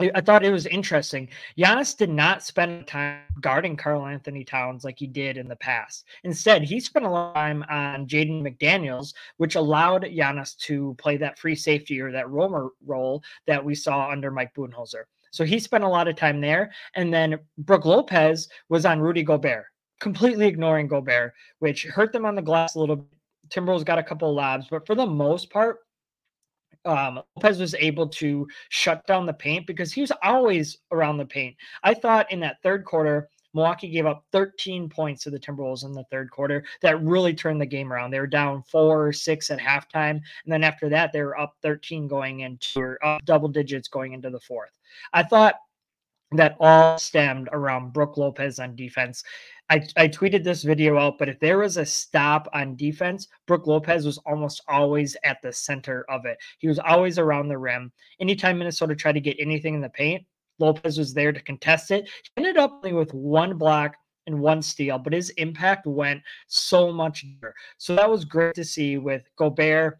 I 0.00 0.20
thought 0.20 0.44
it 0.44 0.50
was 0.50 0.66
interesting. 0.66 1.28
Giannis 1.56 1.96
did 1.96 2.10
not 2.10 2.42
spend 2.42 2.86
time 2.86 3.20
guarding 3.40 3.76
Karl-Anthony 3.76 4.44
Towns 4.44 4.84
like 4.84 4.98
he 4.98 5.06
did 5.06 5.36
in 5.36 5.48
the 5.48 5.56
past. 5.56 6.04
Instead, 6.24 6.62
he 6.62 6.80
spent 6.80 7.06
a 7.06 7.10
lot 7.10 7.28
of 7.28 7.34
time 7.34 7.64
on 7.70 8.06
Jaden 8.06 8.42
McDaniels, 8.42 9.14
which 9.36 9.54
allowed 9.54 10.02
Giannis 10.02 10.56
to 10.58 10.94
play 10.98 11.16
that 11.18 11.38
free 11.38 11.54
safety 11.54 12.00
or 12.00 12.10
that 12.10 12.28
roamer 12.30 12.70
role 12.84 13.22
that 13.46 13.64
we 13.64 13.74
saw 13.74 14.10
under 14.10 14.30
Mike 14.30 14.54
Budenholzer. 14.54 15.04
So 15.30 15.44
he 15.44 15.58
spent 15.58 15.84
a 15.84 15.88
lot 15.88 16.08
of 16.08 16.16
time 16.16 16.40
there. 16.40 16.72
And 16.96 17.12
then 17.12 17.38
Brook 17.58 17.84
Lopez 17.84 18.48
was 18.68 18.84
on 18.84 19.00
Rudy 19.00 19.22
Gobert 19.22 19.66
completely 20.02 20.48
ignoring 20.48 20.88
Gobert, 20.88 21.32
which 21.60 21.84
hurt 21.84 22.12
them 22.12 22.26
on 22.26 22.34
the 22.34 22.42
glass 22.42 22.74
a 22.74 22.80
little 22.80 22.96
bit. 22.96 23.06
Timberwolves 23.48 23.84
got 23.84 23.98
a 23.98 24.02
couple 24.02 24.28
of 24.28 24.34
labs, 24.34 24.66
but 24.68 24.84
for 24.84 24.96
the 24.96 25.06
most 25.06 25.48
part, 25.48 25.78
um, 26.84 27.20
Lopez 27.36 27.60
was 27.60 27.74
able 27.76 28.08
to 28.08 28.48
shut 28.70 29.06
down 29.06 29.26
the 29.26 29.32
paint 29.32 29.66
because 29.66 29.92
he 29.92 30.00
was 30.00 30.10
always 30.22 30.78
around 30.90 31.18
the 31.18 31.24
paint. 31.24 31.54
I 31.84 31.94
thought 31.94 32.32
in 32.32 32.40
that 32.40 32.56
third 32.62 32.84
quarter, 32.84 33.28
Milwaukee 33.54 33.90
gave 33.90 34.06
up 34.06 34.24
13 34.32 34.88
points 34.88 35.22
to 35.22 35.30
the 35.30 35.38
Timberwolves 35.38 35.84
in 35.84 35.92
the 35.92 36.04
third 36.10 36.30
quarter. 36.30 36.64
That 36.80 37.02
really 37.02 37.34
turned 37.34 37.60
the 37.60 37.66
game 37.66 37.92
around. 37.92 38.10
They 38.10 38.18
were 38.18 38.26
down 38.26 38.64
four 38.64 39.06
or 39.06 39.12
six 39.12 39.50
at 39.50 39.60
halftime. 39.60 40.20
And 40.44 40.48
then 40.48 40.64
after 40.64 40.88
that, 40.88 41.12
they 41.12 41.22
were 41.22 41.38
up 41.38 41.54
13 41.62 42.08
going 42.08 42.40
into 42.40 42.80
or 42.80 43.04
up 43.04 43.24
double 43.24 43.48
digits 43.48 43.88
going 43.88 44.14
into 44.14 44.30
the 44.30 44.40
fourth. 44.40 44.72
I 45.12 45.22
thought 45.22 45.56
that 46.36 46.56
all 46.60 46.98
stemmed 46.98 47.48
around 47.52 47.92
Brook 47.92 48.16
Lopez 48.16 48.58
on 48.58 48.74
defense. 48.74 49.22
I, 49.72 49.80
I 49.96 50.06
tweeted 50.06 50.44
this 50.44 50.64
video 50.64 50.98
out, 50.98 51.16
but 51.18 51.30
if 51.30 51.40
there 51.40 51.56
was 51.56 51.78
a 51.78 51.86
stop 51.86 52.46
on 52.52 52.76
defense, 52.76 53.28
Brook 53.46 53.66
Lopez 53.66 54.04
was 54.04 54.18
almost 54.26 54.60
always 54.68 55.16
at 55.24 55.38
the 55.42 55.50
center 55.50 56.04
of 56.10 56.26
it. 56.26 56.36
He 56.58 56.68
was 56.68 56.78
always 56.78 57.18
around 57.18 57.48
the 57.48 57.56
rim. 57.56 57.90
Anytime 58.20 58.58
Minnesota 58.58 58.94
tried 58.94 59.12
to 59.12 59.20
get 59.20 59.38
anything 59.40 59.74
in 59.74 59.80
the 59.80 59.88
paint, 59.88 60.26
Lopez 60.58 60.98
was 60.98 61.14
there 61.14 61.32
to 61.32 61.40
contest 61.40 61.90
it. 61.90 62.04
He 62.04 62.30
ended 62.36 62.58
up 62.58 62.84
with 62.84 63.14
one 63.14 63.56
block 63.56 63.94
and 64.26 64.40
one 64.40 64.60
steal, 64.60 64.98
but 64.98 65.14
his 65.14 65.30
impact 65.30 65.86
went 65.86 66.20
so 66.48 66.92
much 66.92 67.22
deeper. 67.22 67.54
So 67.78 67.96
that 67.96 68.10
was 68.10 68.26
great 68.26 68.54
to 68.56 68.64
see 68.64 68.98
with 68.98 69.22
Gobert 69.38 69.98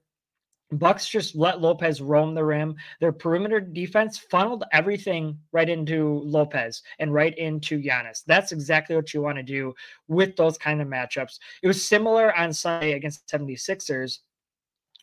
Bucks 0.73 1.09
just 1.09 1.37
let 1.37 1.61
Lopez 1.61 2.01
roam 2.01 2.35
the 2.35 2.45
rim. 2.45 2.75
Their 3.01 3.13
perimeter 3.13 3.61
defense 3.61 4.19
funneled 4.19 4.65
everything 4.73 5.39
right 5.53 5.69
into 5.69 6.21
Lopez 6.25 6.83
and 6.99 7.13
right 7.13 7.37
into 7.37 7.81
Giannis. 7.81 8.23
That's 8.27 8.53
exactly 8.53 8.97
what 8.97 9.13
you 9.13 9.21
want 9.21 9.37
to 9.37 9.43
do 9.43 9.75
with 10.09 10.37
those 10.37 10.57
kind 10.57 10.81
of 10.81 10.89
matchups. 10.89 11.39
It 11.63 11.69
was 11.69 11.85
similar 11.85 12.37
on 12.37 12.53
Sunday 12.53 12.93
against 12.93 13.29
the 13.29 13.39
76ers 13.39 14.19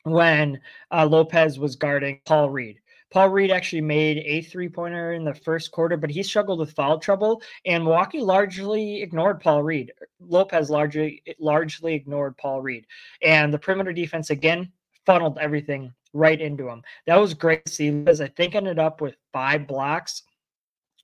when 0.04 0.60
uh, 0.92 1.06
Lopez 1.06 1.60
was 1.60 1.76
guarding 1.76 2.20
Paul 2.26 2.50
Reed. 2.50 2.80
Paul 3.12 3.30
Reed 3.30 3.50
actually 3.50 3.82
made 3.82 4.20
a 4.20 4.42
three 4.42 4.70
pointer 4.70 5.14
in 5.14 5.24
the 5.24 5.34
first 5.34 5.72
quarter, 5.72 5.98
but 5.98 6.12
he 6.12 6.22
struggled 6.22 6.60
with 6.60 6.74
foul 6.74 7.00
trouble, 7.00 7.42
and 7.66 7.84
Milwaukee 7.84 8.22
largely 8.22 9.02
ignored 9.02 9.40
Paul 9.40 9.64
Reed. 9.64 9.92
Lopez 10.20 10.70
largely 10.70 11.24
largely 11.40 11.96
ignored 11.96 12.38
Paul 12.38 12.62
Reed, 12.62 12.86
and 13.24 13.52
the 13.52 13.58
perimeter 13.58 13.94
defense 13.94 14.30
again 14.30 14.72
funneled 15.10 15.40
everything 15.40 15.92
right 16.14 16.40
into 16.40 16.70
him. 16.70 16.84
That 17.08 17.16
was 17.16 17.34
great 17.34 17.66
to 17.66 17.72
see 17.72 18.06
I 18.08 18.28
think 18.28 18.54
ended 18.54 18.78
up 18.78 19.02
with 19.02 19.16
five 19.34 19.66
blocks 19.66 20.22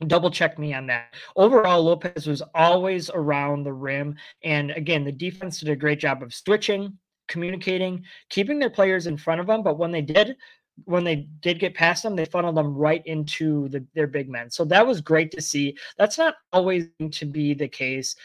double 0.07 0.29
check 0.29 0.59
me 0.59 0.73
on 0.73 0.85
that. 0.87 1.13
Overall, 1.37 1.81
Lopez 1.81 2.27
was 2.27 2.43
always 2.53 3.09
around 3.09 3.63
the 3.63 3.71
rim. 3.71 4.13
And 4.43 4.71
again, 4.71 5.05
the 5.05 5.11
defense 5.11 5.61
did 5.61 5.69
a 5.69 5.75
great 5.75 5.99
job 5.99 6.21
of 6.21 6.33
switching, 6.33 6.97
communicating, 7.29 8.03
keeping 8.29 8.59
their 8.59 8.69
players 8.69 9.07
in 9.07 9.15
front 9.15 9.39
of 9.39 9.47
them. 9.47 9.63
But 9.63 9.77
when 9.77 9.91
they 9.91 10.01
did, 10.01 10.35
when 10.83 11.05
they 11.05 11.27
did 11.39 11.61
get 11.61 11.75
past 11.75 12.03
them, 12.03 12.13
they 12.13 12.25
funneled 12.25 12.57
them 12.57 12.75
right 12.75 13.01
into 13.05 13.69
the, 13.69 13.85
their 13.93 14.07
big 14.07 14.29
men. 14.29 14.51
So 14.51 14.65
that 14.65 14.85
was 14.85 14.99
great 14.99 15.31
to 15.31 15.41
see. 15.41 15.77
That's 15.97 16.17
not 16.17 16.35
always 16.51 16.87
going 16.99 17.11
to 17.11 17.25
be 17.25 17.53
the 17.53 17.69
case 17.69 18.17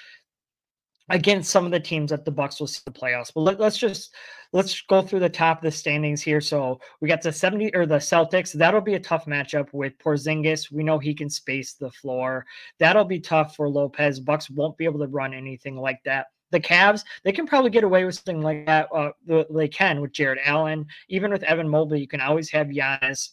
against 1.11 1.51
some 1.51 1.67
of 1.67 1.73
the 1.73 1.81
teams 1.81 2.11
that 2.11 2.25
the 2.25 2.31
Bucks 2.31 2.61
will 2.61 2.67
see 2.67 2.81
the 2.85 2.93
playoffs. 2.93 3.33
But 3.35 3.41
let, 3.41 3.61
us 3.61 3.77
just 3.77 4.15
let's 4.53 4.81
go 4.83 5.03
through 5.03 5.21
the 5.21 5.29
top 5.29 5.59
of 5.59 5.65
the 5.65 5.71
standings 5.71 6.23
here. 6.23 6.41
So 6.41 6.81
we 7.01 7.09
got 7.09 7.21
the 7.21 7.33
70 7.33 7.75
or 7.75 7.85
the 7.85 7.97
Celtics. 7.97 8.53
That'll 8.53 8.81
be 8.81 8.95
a 8.95 9.01
tough 9.01 9.27
matchup 9.27 9.73
with 9.73 9.99
Porzingis. 9.99 10.71
We 10.73 10.85
know 10.85 10.99
he 10.99 11.15
can 11.15 11.29
space 11.29 11.75
the 11.75 11.91
floor. 11.91 12.47
That'll 12.79 13.05
be 13.05 13.21
tough 13.21 13.57
for 13.57 13.69
Lopez. 13.69 14.21
Bucks 14.21 14.49
won't 14.49 14.79
be 14.79 14.85
able 14.85 15.01
to 15.01 15.09
run 15.09 15.35
anything 15.35 15.77
like 15.77 16.01
that. 16.05 16.29
The 16.53 16.61
Cavs, 16.61 17.05
they 17.23 17.31
can 17.31 17.47
probably 17.47 17.71
get 17.71 17.85
away 17.85 18.05
with 18.05 18.17
something 18.17 18.43
like 18.43 18.67
that. 18.67 18.89
Uh, 18.93 19.11
they 19.51 19.69
can 19.69 20.01
with 20.01 20.13
Jarrett 20.13 20.41
Allen, 20.45 20.87
even 21.09 21.31
with 21.31 21.45
Evan 21.45 21.69
Mobley. 21.69 22.01
You 22.01 22.09
can 22.09 22.21
always 22.21 22.51
have 22.51 22.69
Giannis 22.69 23.31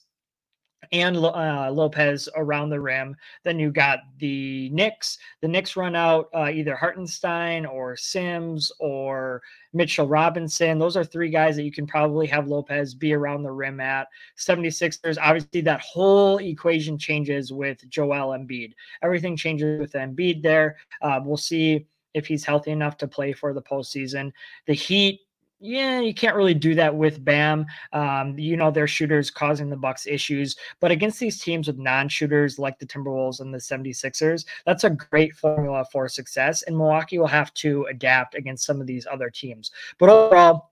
and 0.91 1.17
uh, 1.17 1.69
Lopez 1.71 2.29
around 2.35 2.69
the 2.69 2.79
rim. 2.79 3.15
Then 3.43 3.59
you 3.59 3.71
got 3.71 3.99
the 4.19 4.69
Knicks. 4.69 5.17
The 5.41 5.47
Knicks 5.47 5.75
run 5.75 5.95
out 5.95 6.29
uh, 6.35 6.49
either 6.49 6.75
Hartenstein 6.75 7.65
or 7.65 7.97
Sims 7.97 8.71
or 8.79 9.41
Mitchell 9.73 10.07
Robinson. 10.07 10.79
Those 10.79 10.97
are 10.97 11.03
three 11.03 11.29
guys 11.29 11.55
that 11.55 11.63
you 11.63 11.71
can 11.71 11.87
probably 11.87 12.27
have 12.27 12.47
Lopez 12.47 12.93
be 12.93 13.13
around 13.13 13.43
the 13.43 13.51
rim 13.51 13.79
at. 13.79 14.07
76ers, 14.37 15.17
obviously, 15.21 15.61
that 15.61 15.81
whole 15.81 16.37
equation 16.37 16.97
changes 16.97 17.51
with 17.51 17.87
Joel 17.89 18.37
Embiid. 18.37 18.73
Everything 19.03 19.35
changes 19.35 19.79
with 19.79 19.93
Embiid 19.93 20.41
there. 20.41 20.77
Uh, 21.01 21.19
we'll 21.23 21.37
see 21.37 21.85
if 22.13 22.25
he's 22.25 22.45
healthy 22.45 22.71
enough 22.71 22.97
to 22.97 23.07
play 23.07 23.31
for 23.33 23.53
the 23.53 23.61
postseason. 23.61 24.31
The 24.65 24.73
Heat, 24.73 25.21
yeah, 25.59 25.99
you 25.99 26.13
can't 26.13 26.35
really 26.35 26.53
do 26.53 26.75
that 26.75 26.95
with 26.95 27.23
Bam. 27.23 27.65
Um, 27.91 28.37
you 28.37 28.57
know, 28.57 28.69
their 28.69 28.87
shooters 28.87 29.31
causing 29.31 29.69
the 29.69 29.75
Bucks 29.75 30.05
issues, 30.05 30.55
but 30.79 30.91
against 30.91 31.19
these 31.19 31.41
teams 31.41 31.67
with 31.67 31.79
non-shooters 31.79 32.59
like 32.59 32.77
the 32.77 32.85
Timberwolves 32.85 33.39
and 33.39 33.53
the 33.53 33.57
76ers, 33.57 34.45
that's 34.65 34.83
a 34.83 34.91
great 34.91 35.35
formula 35.35 35.85
for 35.91 36.07
success. 36.07 36.61
And 36.63 36.77
Milwaukee 36.77 37.17
will 37.17 37.27
have 37.27 37.53
to 37.55 37.85
adapt 37.85 38.35
against 38.35 38.65
some 38.65 38.79
of 38.79 38.87
these 38.87 39.07
other 39.11 39.31
teams. 39.31 39.71
But 39.97 40.09
overall, 40.09 40.71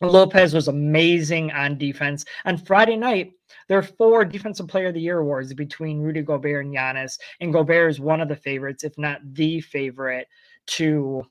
Lopez 0.00 0.54
was 0.54 0.68
amazing 0.68 1.52
on 1.52 1.78
defense. 1.78 2.24
On 2.46 2.56
Friday 2.56 2.96
night, 2.96 3.32
there 3.68 3.78
are 3.78 3.82
four 3.82 4.24
Defensive 4.24 4.66
Player 4.66 4.88
of 4.88 4.94
the 4.94 5.00
Year 5.00 5.18
awards 5.18 5.52
between 5.52 6.00
Rudy 6.00 6.22
Gobert 6.22 6.64
and 6.64 6.74
Giannis, 6.74 7.18
and 7.40 7.52
Gobert 7.52 7.90
is 7.90 8.00
one 8.00 8.20
of 8.20 8.28
the 8.28 8.36
favorites, 8.36 8.82
if 8.82 8.96
not 8.96 9.20
the 9.34 9.60
favorite, 9.60 10.26
to 10.68 11.26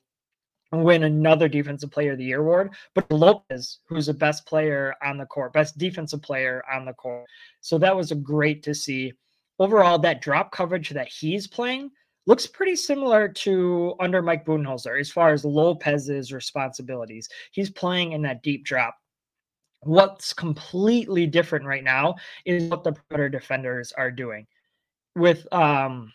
win 0.72 1.04
another 1.04 1.48
defensive 1.48 1.90
player 1.90 2.12
of 2.12 2.18
the 2.18 2.24
year 2.24 2.40
award, 2.40 2.74
but 2.94 3.10
Lopez, 3.10 3.78
who's 3.86 4.06
the 4.06 4.14
best 4.14 4.46
player 4.46 4.94
on 5.04 5.18
the 5.18 5.26
court, 5.26 5.52
best 5.52 5.76
defensive 5.76 6.22
player 6.22 6.62
on 6.72 6.84
the 6.84 6.94
court. 6.94 7.26
So 7.60 7.78
that 7.78 7.94
was 7.94 8.12
great 8.12 8.62
to 8.64 8.74
see. 8.74 9.12
Overall, 9.58 9.98
that 9.98 10.22
drop 10.22 10.50
coverage 10.50 10.90
that 10.90 11.08
he's 11.08 11.46
playing 11.46 11.90
looks 12.26 12.46
pretty 12.46 12.76
similar 12.76 13.28
to 13.28 13.94
under 14.00 14.22
Mike 14.22 14.46
Budenholzer 14.46 14.98
as 14.98 15.10
far 15.10 15.32
as 15.32 15.44
Lopez's 15.44 16.32
responsibilities. 16.32 17.28
He's 17.50 17.70
playing 17.70 18.12
in 18.12 18.22
that 18.22 18.42
deep 18.42 18.64
drop. 18.64 18.96
What's 19.80 20.32
completely 20.32 21.26
different 21.26 21.66
right 21.66 21.84
now 21.84 22.14
is 22.44 22.70
what 22.70 22.84
the 22.84 22.92
perimeter 22.92 23.28
defenders 23.28 23.92
are 23.92 24.10
doing. 24.10 24.46
With 25.16 25.46
um 25.52 26.12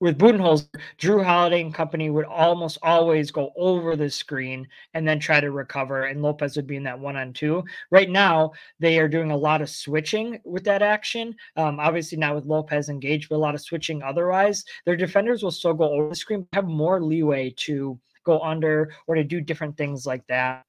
with 0.00 0.18
Budenholzer, 0.18 0.66
Jrue 0.98 1.24
Holiday 1.24 1.60
and 1.60 1.74
company 1.74 2.10
would 2.10 2.24
almost 2.24 2.78
always 2.82 3.30
go 3.30 3.52
over 3.56 3.96
the 3.96 4.10
screen 4.10 4.66
and 4.94 5.06
then 5.06 5.20
try 5.20 5.40
to 5.40 5.50
recover, 5.50 6.04
and 6.04 6.22
Lopez 6.22 6.56
would 6.56 6.66
be 6.66 6.76
in 6.76 6.82
that 6.84 6.98
one 6.98 7.16
on 7.16 7.32
two. 7.32 7.62
Right 7.90 8.10
now, 8.10 8.52
they 8.78 8.98
are 8.98 9.08
doing 9.08 9.30
a 9.30 9.36
lot 9.36 9.60
of 9.60 9.68
switching 9.70 10.40
with 10.44 10.64
that 10.64 10.82
action. 10.82 11.36
Um, 11.56 11.78
obviously, 11.78 12.18
not 12.18 12.34
with 12.34 12.46
Lopez 12.46 12.88
engaged, 12.88 13.28
but 13.28 13.36
a 13.36 13.38
lot 13.38 13.54
of 13.54 13.60
switching 13.60 14.02
otherwise. 14.02 14.64
Their 14.86 14.96
defenders 14.96 15.42
will 15.42 15.50
still 15.50 15.74
go 15.74 15.92
over 15.92 16.08
the 16.08 16.16
screen, 16.16 16.46
have 16.52 16.66
more 16.66 17.02
leeway 17.02 17.54
to 17.58 17.98
go 18.24 18.40
under 18.40 18.92
or 19.06 19.14
to 19.14 19.24
do 19.24 19.40
different 19.40 19.76
things 19.76 20.06
like 20.06 20.26
that 20.26 20.64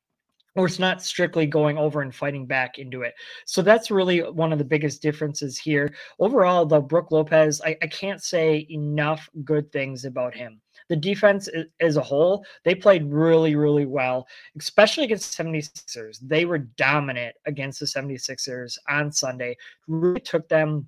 or 0.55 0.65
it's 0.65 0.79
not 0.79 1.01
strictly 1.01 1.45
going 1.45 1.77
over 1.77 2.01
and 2.01 2.13
fighting 2.13 2.45
back 2.45 2.77
into 2.77 3.03
it. 3.03 3.13
So 3.45 3.61
that's 3.61 3.91
really 3.91 4.19
one 4.19 4.51
of 4.51 4.59
the 4.59 4.65
biggest 4.65 5.01
differences 5.01 5.57
here. 5.57 5.93
Overall, 6.19 6.65
though, 6.65 6.81
Brook 6.81 7.11
Lopez, 7.11 7.61
I, 7.65 7.77
I 7.81 7.87
can't 7.87 8.21
say 8.21 8.67
enough 8.69 9.29
good 9.45 9.71
things 9.71 10.05
about 10.05 10.35
him. 10.35 10.59
The 10.89 10.95
defense 10.97 11.47
as 11.79 11.95
a 11.95 12.01
whole, 12.01 12.45
they 12.65 12.75
played 12.75 13.09
really, 13.11 13.55
really 13.55 13.85
well, 13.85 14.27
especially 14.59 15.05
against 15.05 15.37
the 15.37 15.43
76ers. 15.43 16.19
They 16.21 16.43
were 16.43 16.57
dominant 16.57 17.35
against 17.45 17.79
the 17.79 17.85
76ers 17.85 18.77
on 18.89 19.11
Sunday, 19.11 19.55
really 19.87 20.19
took 20.19 20.49
them 20.49 20.87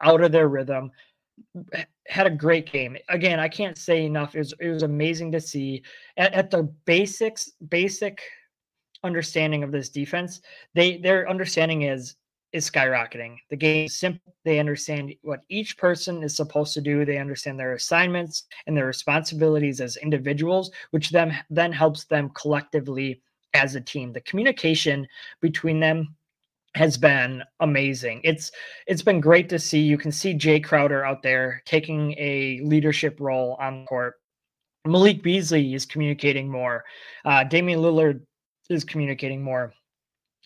out 0.00 0.22
of 0.22 0.32
their 0.32 0.48
rhythm, 0.48 0.90
had 2.06 2.26
a 2.26 2.30
great 2.30 2.70
game. 2.72 2.96
Again, 3.10 3.38
I 3.38 3.48
can't 3.48 3.76
say 3.76 4.04
enough. 4.04 4.34
It 4.34 4.38
was, 4.38 4.54
it 4.60 4.68
was 4.68 4.82
amazing 4.82 5.32
to 5.32 5.40
see 5.40 5.82
at, 6.16 6.32
at 6.32 6.50
the 6.50 6.62
basics, 6.86 7.52
basic 7.68 8.22
understanding 9.04 9.62
of 9.62 9.72
this 9.72 9.88
defense, 9.88 10.40
they 10.74 10.98
their 10.98 11.28
understanding 11.28 11.82
is 11.82 12.16
is 12.52 12.70
skyrocketing. 12.70 13.36
The 13.50 13.56
game 13.56 13.86
is 13.86 13.98
simple. 13.98 14.34
They 14.44 14.58
understand 14.58 15.14
what 15.22 15.40
each 15.48 15.76
person 15.76 16.22
is 16.22 16.34
supposed 16.34 16.72
to 16.74 16.80
do. 16.80 17.04
They 17.04 17.18
understand 17.18 17.58
their 17.58 17.74
assignments 17.74 18.44
and 18.66 18.76
their 18.76 18.86
responsibilities 18.86 19.80
as 19.80 19.96
individuals, 19.96 20.70
which 20.90 21.10
then 21.10 21.38
then 21.50 21.72
helps 21.72 22.04
them 22.04 22.30
collectively 22.30 23.22
as 23.54 23.74
a 23.74 23.80
team. 23.80 24.12
The 24.12 24.20
communication 24.22 25.06
between 25.40 25.80
them 25.80 26.16
has 26.74 26.96
been 26.96 27.42
amazing. 27.60 28.20
It's 28.24 28.50
it's 28.86 29.02
been 29.02 29.20
great 29.20 29.48
to 29.50 29.58
see. 29.58 29.80
You 29.80 29.98
can 29.98 30.12
see 30.12 30.34
Jay 30.34 30.60
Crowder 30.60 31.04
out 31.04 31.22
there 31.22 31.62
taking 31.66 32.12
a 32.18 32.60
leadership 32.62 33.18
role 33.20 33.56
on 33.60 33.80
the 33.80 33.86
court. 33.86 34.14
Malik 34.86 35.22
Beasley 35.22 35.74
is 35.74 35.84
communicating 35.84 36.48
more. 36.48 36.84
Uh, 37.24 37.44
Damian 37.44 37.80
Lillard 37.80 38.20
is 38.68 38.84
communicating 38.84 39.42
more. 39.42 39.72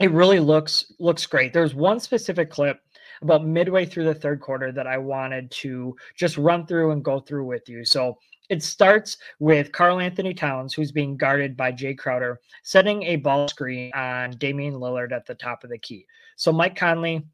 It 0.00 0.10
really 0.10 0.40
looks 0.40 0.92
looks 0.98 1.26
great. 1.26 1.52
There's 1.52 1.74
one 1.74 2.00
specific 2.00 2.50
clip 2.50 2.80
about 3.20 3.44
midway 3.46 3.86
through 3.86 4.04
the 4.04 4.14
third 4.14 4.40
quarter 4.40 4.72
that 4.72 4.86
I 4.86 4.98
wanted 4.98 5.50
to 5.52 5.94
just 6.16 6.38
run 6.38 6.66
through 6.66 6.90
and 6.90 7.04
go 7.04 7.20
through 7.20 7.46
with 7.46 7.68
you. 7.68 7.84
So 7.84 8.18
it 8.48 8.62
starts 8.62 9.16
with 9.38 9.72
Karl-Anthony 9.72 10.34
Towns, 10.34 10.74
who's 10.74 10.92
being 10.92 11.16
guarded 11.16 11.56
by 11.56 11.72
Jay 11.72 11.94
Crowder, 11.94 12.40
setting 12.64 13.02
a 13.04 13.16
ball 13.16 13.48
screen 13.48 13.92
on 13.94 14.32
Damian 14.32 14.74
Lillard 14.74 15.12
at 15.12 15.24
the 15.24 15.34
top 15.34 15.62
of 15.62 15.70
the 15.70 15.78
key. 15.78 16.04
So 16.36 16.52
Mike 16.52 16.76
Conley 16.76 17.24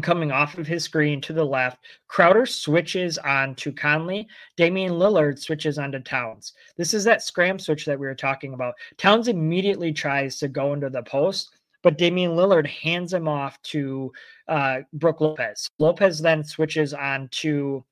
coming 0.00 0.32
off 0.32 0.56
of 0.56 0.66
his 0.66 0.84
screen 0.84 1.20
to 1.20 1.34
the 1.34 1.44
left. 1.44 1.78
Crowder 2.08 2.46
switches 2.46 3.18
on 3.18 3.54
to 3.56 3.72
Conley. 3.72 4.26
Damian 4.56 4.92
Lillard 4.92 5.38
switches 5.38 5.78
on 5.78 5.92
to 5.92 6.00
Towns. 6.00 6.54
This 6.78 6.94
is 6.94 7.04
that 7.04 7.22
scram 7.22 7.58
switch 7.58 7.84
that 7.84 7.98
we 7.98 8.06
were 8.06 8.14
talking 8.14 8.54
about. 8.54 8.74
Towns 8.96 9.28
immediately 9.28 9.92
tries 9.92 10.38
to 10.38 10.48
go 10.48 10.72
into 10.72 10.88
the 10.88 11.02
post, 11.02 11.50
but 11.82 11.98
Damian 11.98 12.32
Lillard 12.32 12.66
hands 12.66 13.12
him 13.12 13.28
off 13.28 13.60
to 13.62 14.10
uh, 14.48 14.80
Brook 14.94 15.20
Lopez. 15.20 15.68
Lopez 15.78 16.20
then 16.20 16.42
switches 16.42 16.94
on 16.94 17.28
to 17.32 17.84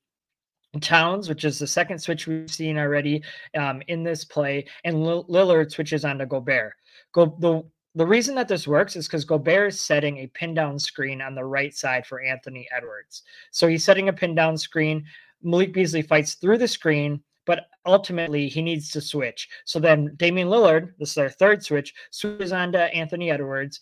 Towns, 0.80 1.28
which 1.28 1.44
is 1.44 1.58
the 1.58 1.66
second 1.66 1.98
switch 1.98 2.26
we've 2.26 2.50
seen 2.50 2.78
already 2.78 3.22
um, 3.58 3.82
in 3.88 4.04
this 4.04 4.24
play, 4.24 4.64
and 4.84 4.96
Lillard 4.96 5.70
switches 5.70 6.04
on 6.04 6.18
to 6.18 6.26
Gobert. 6.26 6.74
Go 7.12 7.36
the 7.40 7.64
the 7.94 8.06
reason 8.06 8.34
that 8.36 8.48
this 8.48 8.68
works 8.68 8.94
is 8.94 9.06
because 9.06 9.24
Gobert 9.24 9.68
is 9.68 9.80
setting 9.80 10.18
a 10.18 10.26
pin 10.28 10.54
down 10.54 10.78
screen 10.78 11.20
on 11.20 11.34
the 11.34 11.44
right 11.44 11.74
side 11.74 12.06
for 12.06 12.22
Anthony 12.22 12.68
Edwards. 12.74 13.22
So 13.50 13.66
he's 13.66 13.84
setting 13.84 14.08
a 14.08 14.12
pin 14.12 14.34
down 14.34 14.56
screen. 14.56 15.04
Malik 15.42 15.72
Beasley 15.72 16.02
fights 16.02 16.34
through 16.34 16.58
the 16.58 16.68
screen, 16.68 17.20
but 17.46 17.66
ultimately 17.86 18.48
he 18.48 18.62
needs 18.62 18.90
to 18.90 19.00
switch. 19.00 19.48
So 19.64 19.80
then 19.80 20.14
Damian 20.16 20.48
Lillard, 20.48 20.92
this 20.98 21.10
is 21.10 21.14
their 21.14 21.30
third 21.30 21.64
switch, 21.64 21.92
switches 22.10 22.52
on 22.52 22.70
to 22.72 22.94
Anthony 22.94 23.30
Edwards. 23.30 23.80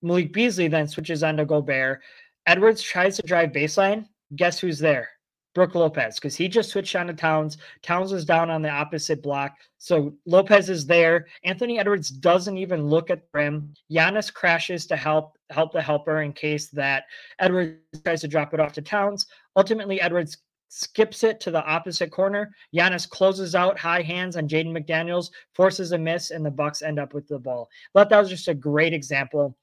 Malik 0.00 0.32
Beasley 0.32 0.68
then 0.68 0.88
switches 0.88 1.22
on 1.22 1.36
to 1.36 1.44
Gobert. 1.44 2.00
Edwards 2.46 2.82
tries 2.82 3.16
to 3.16 3.22
drive 3.22 3.50
baseline. 3.50 4.06
Guess 4.36 4.58
who's 4.58 4.78
there? 4.78 5.08
Brook 5.54 5.74
Lopez 5.74 6.16
because 6.16 6.34
he 6.34 6.48
just 6.48 6.70
switched 6.70 6.96
on 6.96 7.06
to 7.06 7.14
Towns. 7.14 7.58
Towns 7.82 8.12
was 8.12 8.24
down 8.24 8.50
on 8.50 8.60
the 8.60 8.68
opposite 8.68 9.22
block. 9.22 9.56
So 9.78 10.14
Lopez 10.26 10.68
is 10.68 10.84
there. 10.84 11.26
Anthony 11.44 11.78
Edwards 11.78 12.10
doesn't 12.10 12.58
even 12.58 12.88
look 12.88 13.10
at 13.10 13.20
the 13.20 13.38
rim. 13.38 13.74
Giannis 13.90 14.32
crashes 14.32 14.86
to 14.86 14.96
help 14.96 15.38
help 15.50 15.72
the 15.72 15.82
helper 15.82 16.22
in 16.22 16.32
case 16.32 16.68
that 16.70 17.04
Edwards 17.38 17.78
tries 18.04 18.20
to 18.22 18.28
drop 18.28 18.52
it 18.52 18.60
off 18.60 18.72
to 18.72 18.82
Towns. 18.82 19.26
Ultimately, 19.56 20.00
Edwards 20.00 20.38
skips 20.68 21.22
it 21.22 21.38
to 21.38 21.52
the 21.52 21.64
opposite 21.64 22.10
corner. 22.10 22.52
Giannis 22.74 23.08
closes 23.08 23.54
out 23.54 23.78
high 23.78 24.02
hands 24.02 24.36
on 24.36 24.48
Jaden 24.48 24.76
McDaniels, 24.76 25.30
forces 25.52 25.92
a 25.92 25.98
miss, 25.98 26.32
and 26.32 26.44
the 26.44 26.50
Bucks 26.50 26.82
end 26.82 26.98
up 26.98 27.14
with 27.14 27.28
the 27.28 27.38
ball. 27.38 27.68
But 27.92 28.08
that 28.08 28.18
was 28.18 28.28
just 28.28 28.48
a 28.48 28.54
great 28.54 28.92
example 28.92 29.56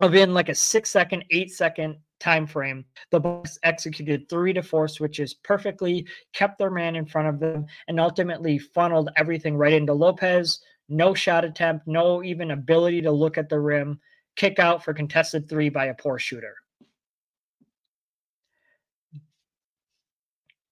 of 0.00 0.14
in 0.14 0.32
like 0.32 0.48
a 0.48 0.54
six 0.54 0.88
second, 0.88 1.24
eight 1.30 1.50
second 1.50 1.96
time 2.20 2.46
frame, 2.46 2.84
the 3.10 3.20
Bucks 3.20 3.58
executed 3.62 4.28
three 4.28 4.52
to 4.52 4.62
four 4.62 4.88
switches 4.88 5.34
perfectly, 5.34 6.06
kept 6.32 6.58
their 6.58 6.70
man 6.70 6.96
in 6.96 7.06
front 7.06 7.28
of 7.28 7.40
them, 7.40 7.66
and 7.86 8.00
ultimately 8.00 8.58
funneled 8.58 9.10
everything 9.16 9.56
right 9.56 9.72
into 9.72 9.92
Lopez. 9.92 10.60
No 10.88 11.14
shot 11.14 11.44
attempt, 11.44 11.86
no 11.86 12.22
even 12.22 12.50
ability 12.50 13.02
to 13.02 13.12
look 13.12 13.38
at 13.38 13.48
the 13.48 13.60
rim. 13.60 14.00
Kick 14.36 14.58
out 14.58 14.84
for 14.84 14.94
contested 14.94 15.48
three 15.48 15.68
by 15.68 15.86
a 15.86 15.94
poor 15.94 16.18
shooter. 16.18 16.54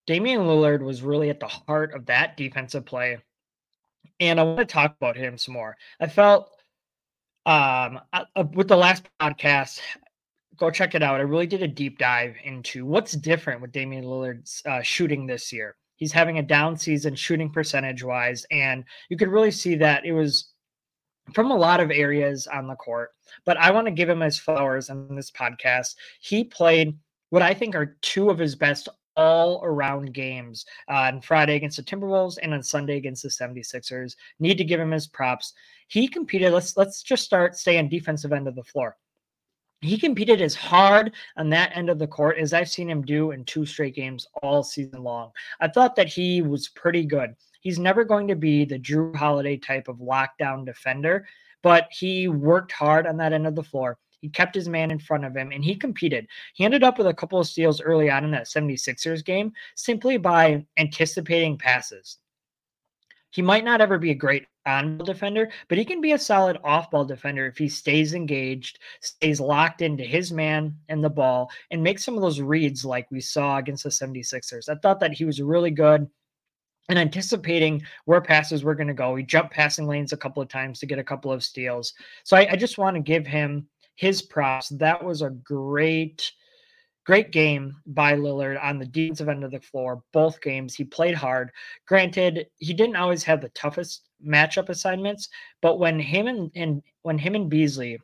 Damian 0.06 0.42
Lillard 0.42 0.82
was 0.82 1.02
really 1.02 1.30
at 1.30 1.40
the 1.40 1.48
heart 1.48 1.92
of 1.92 2.06
that 2.06 2.36
defensive 2.36 2.86
play. 2.86 3.18
And 4.20 4.38
I 4.38 4.44
want 4.44 4.60
to 4.60 4.64
talk 4.64 4.94
about 5.00 5.16
him 5.16 5.36
some 5.36 5.54
more. 5.54 5.76
I 6.00 6.06
felt 6.06 6.48
um, 7.44 8.00
uh, 8.12 8.24
uh, 8.34 8.44
with 8.54 8.68
the 8.68 8.76
last 8.76 9.04
podcast, 9.20 9.80
go 10.58 10.70
check 10.70 10.94
it 10.94 11.02
out. 11.02 11.20
I 11.20 11.24
really 11.24 11.46
did 11.46 11.62
a 11.62 11.68
deep 11.68 11.98
dive 11.98 12.36
into 12.44 12.84
what's 12.84 13.12
different 13.12 13.60
with 13.60 13.72
Damian 13.72 14.04
Lillard's 14.04 14.62
uh, 14.66 14.82
shooting 14.82 15.26
this 15.26 15.52
year. 15.52 15.76
He's 15.96 16.12
having 16.12 16.38
a 16.38 16.42
down 16.42 16.76
season 16.76 17.14
shooting 17.14 17.50
percentage 17.50 18.02
wise, 18.04 18.46
and 18.50 18.84
you 19.08 19.16
could 19.16 19.28
really 19.28 19.50
see 19.50 19.76
that 19.76 20.04
it 20.04 20.12
was 20.12 20.52
from 21.32 21.50
a 21.50 21.56
lot 21.56 21.80
of 21.80 21.90
areas 21.90 22.46
on 22.46 22.66
the 22.66 22.76
court. 22.76 23.10
But 23.44 23.56
I 23.56 23.70
want 23.70 23.86
to 23.86 23.92
give 23.92 24.08
him 24.08 24.20
his 24.20 24.38
flowers 24.38 24.90
on 24.90 25.14
this 25.16 25.30
podcast. 25.30 25.94
He 26.20 26.44
played 26.44 26.96
what 27.30 27.42
I 27.42 27.54
think 27.54 27.74
are 27.74 27.96
two 28.02 28.30
of 28.30 28.38
his 28.38 28.54
best 28.54 28.88
all 29.16 29.62
around 29.64 30.12
games 30.12 30.66
uh, 30.90 31.10
on 31.12 31.20
Friday 31.22 31.56
against 31.56 31.78
the 31.78 31.82
Timberwolves 31.82 32.38
and 32.42 32.52
on 32.52 32.62
Sunday 32.62 32.98
against 32.98 33.22
the 33.22 33.30
76ers. 33.30 34.14
Need 34.38 34.58
to 34.58 34.64
give 34.64 34.78
him 34.78 34.90
his 34.90 35.06
props. 35.06 35.54
He 35.88 36.06
competed. 36.06 36.52
Let's 36.52 36.76
let's 36.76 37.02
just 37.02 37.24
start 37.24 37.56
stay 37.56 37.78
on 37.78 37.88
defensive 37.88 38.32
end 38.32 38.46
of 38.46 38.54
the 38.54 38.64
floor. 38.64 38.96
He 39.86 39.98
competed 39.98 40.42
as 40.42 40.54
hard 40.54 41.12
on 41.36 41.48
that 41.50 41.70
end 41.74 41.88
of 41.88 41.98
the 41.98 42.06
court 42.06 42.38
as 42.38 42.52
I've 42.52 42.68
seen 42.68 42.90
him 42.90 43.02
do 43.02 43.30
in 43.30 43.44
two 43.44 43.64
straight 43.64 43.94
games 43.94 44.26
all 44.42 44.62
season 44.62 45.02
long. 45.02 45.30
I 45.60 45.68
thought 45.68 45.94
that 45.96 46.08
he 46.08 46.42
was 46.42 46.68
pretty 46.68 47.04
good. 47.04 47.36
He's 47.60 47.78
never 47.78 48.04
going 48.04 48.26
to 48.28 48.36
be 48.36 48.64
the 48.64 48.78
Jrue 48.78 49.14
Holiday 49.14 49.56
type 49.56 49.88
of 49.88 49.98
lockdown 49.98 50.66
defender, 50.66 51.26
but 51.62 51.88
he 51.90 52.28
worked 52.28 52.72
hard 52.72 53.06
on 53.06 53.16
that 53.18 53.32
end 53.32 53.46
of 53.46 53.54
the 53.54 53.62
floor. 53.62 53.98
He 54.20 54.28
kept 54.28 54.54
his 54.54 54.68
man 54.68 54.90
in 54.90 54.98
front 54.98 55.24
of 55.24 55.36
him 55.36 55.52
and 55.52 55.64
he 55.64 55.76
competed. 55.76 56.26
He 56.54 56.64
ended 56.64 56.82
up 56.82 56.98
with 56.98 57.06
a 57.06 57.14
couple 57.14 57.38
of 57.38 57.46
steals 57.46 57.80
early 57.80 58.10
on 58.10 58.24
in 58.24 58.30
that 58.32 58.46
76ers 58.46 59.24
game 59.24 59.52
simply 59.76 60.16
by 60.16 60.64
anticipating 60.78 61.58
passes. 61.58 62.18
He 63.30 63.42
might 63.42 63.64
not 63.64 63.80
ever 63.80 63.98
be 63.98 64.10
a 64.10 64.14
great 64.14 64.46
on 64.66 64.98
ball 64.98 65.06
defender, 65.06 65.50
but 65.68 65.78
he 65.78 65.84
can 65.84 66.00
be 66.00 66.12
a 66.12 66.18
solid 66.18 66.58
off 66.64 66.90
ball 66.90 67.04
defender 67.04 67.46
if 67.46 67.56
he 67.56 67.68
stays 67.68 68.14
engaged, 68.14 68.78
stays 69.00 69.40
locked 69.40 69.82
into 69.82 70.04
his 70.04 70.32
man 70.32 70.76
and 70.88 71.02
the 71.02 71.10
ball, 71.10 71.50
and 71.70 71.82
makes 71.82 72.04
some 72.04 72.16
of 72.16 72.22
those 72.22 72.40
reads 72.40 72.84
like 72.84 73.10
we 73.10 73.20
saw 73.20 73.58
against 73.58 73.84
the 73.84 73.90
76ers. 73.90 74.68
I 74.68 74.74
thought 74.76 75.00
that 75.00 75.12
he 75.12 75.24
was 75.24 75.40
really 75.40 75.70
good 75.70 76.08
and 76.88 76.98
anticipating 76.98 77.82
where 78.04 78.20
passes 78.20 78.62
were 78.62 78.74
going 78.74 78.86
to 78.88 78.94
go. 78.94 79.16
He 79.16 79.24
jumped 79.24 79.52
passing 79.52 79.86
lanes 79.86 80.12
a 80.12 80.16
couple 80.16 80.42
of 80.42 80.48
times 80.48 80.78
to 80.80 80.86
get 80.86 80.98
a 80.98 81.04
couple 81.04 81.32
of 81.32 81.42
steals. 81.42 81.94
So 82.24 82.36
I, 82.36 82.48
I 82.52 82.56
just 82.56 82.78
want 82.78 82.96
to 82.96 83.02
give 83.02 83.26
him 83.26 83.68
his 83.96 84.22
props. 84.22 84.68
That 84.68 85.02
was 85.02 85.22
a 85.22 85.30
great 85.30 86.32
Great 87.06 87.30
game 87.30 87.76
by 87.86 88.14
Lillard 88.14 88.60
on 88.60 88.80
the 88.80 88.84
defensive 88.84 89.28
end 89.28 89.44
of 89.44 89.52
the 89.52 89.60
floor. 89.60 90.02
Both 90.12 90.40
games, 90.40 90.74
he 90.74 90.82
played 90.82 91.14
hard. 91.14 91.52
Granted, 91.86 92.48
he 92.58 92.74
didn't 92.74 92.96
always 92.96 93.22
have 93.22 93.40
the 93.40 93.48
toughest 93.50 94.08
matchup 94.26 94.70
assignments, 94.70 95.28
but 95.62 95.78
when 95.78 96.00
him 96.00 96.26
and, 96.26 96.50
and 96.56 96.82
when 97.02 97.16
him 97.16 97.36
and 97.36 97.48
Beasley 97.48 97.98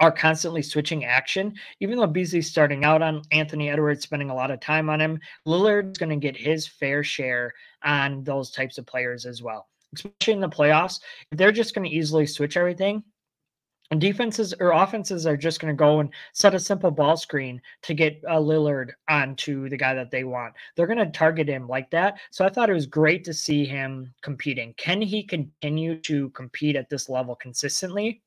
are 0.00 0.10
constantly 0.10 0.62
switching 0.62 1.04
action, 1.04 1.54
even 1.80 1.98
though 1.98 2.06
Beasley's 2.06 2.48
starting 2.48 2.82
out 2.82 3.02
on 3.02 3.20
Anthony 3.30 3.68
Edwards, 3.68 4.04
spending 4.04 4.30
a 4.30 4.34
lot 4.34 4.50
of 4.50 4.60
time 4.60 4.88
on 4.88 5.00
him, 5.00 5.20
Lillard's 5.46 5.98
going 5.98 6.08
to 6.08 6.16
get 6.16 6.36
his 6.36 6.66
fair 6.66 7.04
share 7.04 7.52
on 7.82 8.24
those 8.24 8.50
types 8.50 8.78
of 8.78 8.86
players 8.86 9.26
as 9.26 9.42
well. 9.42 9.68
Especially 9.94 10.32
in 10.32 10.40
the 10.40 10.48
playoffs, 10.48 11.00
if 11.30 11.36
they're 11.36 11.52
just 11.52 11.74
going 11.74 11.88
to 11.88 11.94
easily 11.94 12.26
switch 12.26 12.56
everything, 12.56 13.02
and 13.90 14.00
defenses 14.00 14.52
or 14.60 14.72
offenses 14.72 15.26
are 15.26 15.36
just 15.36 15.60
going 15.60 15.74
to 15.74 15.78
go 15.78 16.00
and 16.00 16.10
set 16.34 16.54
a 16.54 16.60
simple 16.60 16.90
ball 16.90 17.16
screen 17.16 17.60
to 17.82 17.94
get 17.94 18.22
uh, 18.28 18.36
Lillard 18.36 18.90
onto 19.08 19.68
the 19.68 19.76
guy 19.76 19.94
that 19.94 20.10
they 20.10 20.24
want. 20.24 20.54
They're 20.76 20.86
going 20.86 20.98
to 20.98 21.06
target 21.06 21.48
him 21.48 21.66
like 21.66 21.90
that. 21.90 22.18
So 22.30 22.44
I 22.44 22.50
thought 22.50 22.68
it 22.68 22.74
was 22.74 22.86
great 22.86 23.24
to 23.24 23.34
see 23.34 23.64
him 23.64 24.12
competing. 24.22 24.74
Can 24.76 25.00
he 25.00 25.22
continue 25.22 25.98
to 26.02 26.28
compete 26.30 26.76
at 26.76 26.90
this 26.90 27.08
level 27.08 27.34
consistently? 27.34 28.22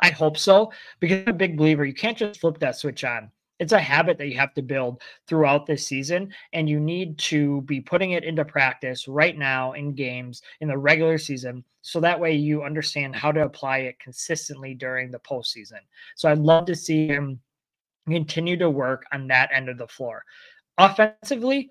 I 0.00 0.10
hope 0.10 0.38
so 0.38 0.72
because 1.00 1.22
I'm 1.22 1.28
a 1.28 1.32
big 1.34 1.56
believer. 1.56 1.84
You 1.84 1.94
can't 1.94 2.18
just 2.18 2.40
flip 2.40 2.58
that 2.58 2.76
switch 2.76 3.04
on 3.04 3.30
it's 3.58 3.72
a 3.72 3.78
habit 3.78 4.18
that 4.18 4.28
you 4.28 4.36
have 4.36 4.54
to 4.54 4.62
build 4.62 5.02
throughout 5.26 5.66
this 5.66 5.86
season 5.86 6.32
and 6.52 6.68
you 6.68 6.78
need 6.78 7.18
to 7.18 7.62
be 7.62 7.80
putting 7.80 8.12
it 8.12 8.24
into 8.24 8.44
practice 8.44 9.08
right 9.08 9.38
now 9.38 9.72
in 9.72 9.94
games 9.94 10.42
in 10.60 10.68
the 10.68 10.78
regular 10.78 11.18
season 11.18 11.64
so 11.82 12.00
that 12.00 12.18
way 12.18 12.34
you 12.34 12.62
understand 12.62 13.14
how 13.14 13.32
to 13.32 13.44
apply 13.44 13.78
it 13.78 13.98
consistently 13.98 14.74
during 14.74 15.10
the 15.10 15.18
postseason 15.20 15.80
so 16.14 16.30
i'd 16.30 16.38
love 16.38 16.66
to 16.66 16.74
see 16.74 17.06
him 17.06 17.40
continue 18.08 18.56
to 18.56 18.70
work 18.70 19.04
on 19.12 19.26
that 19.26 19.50
end 19.52 19.68
of 19.68 19.78
the 19.78 19.88
floor 19.88 20.24
offensively 20.78 21.70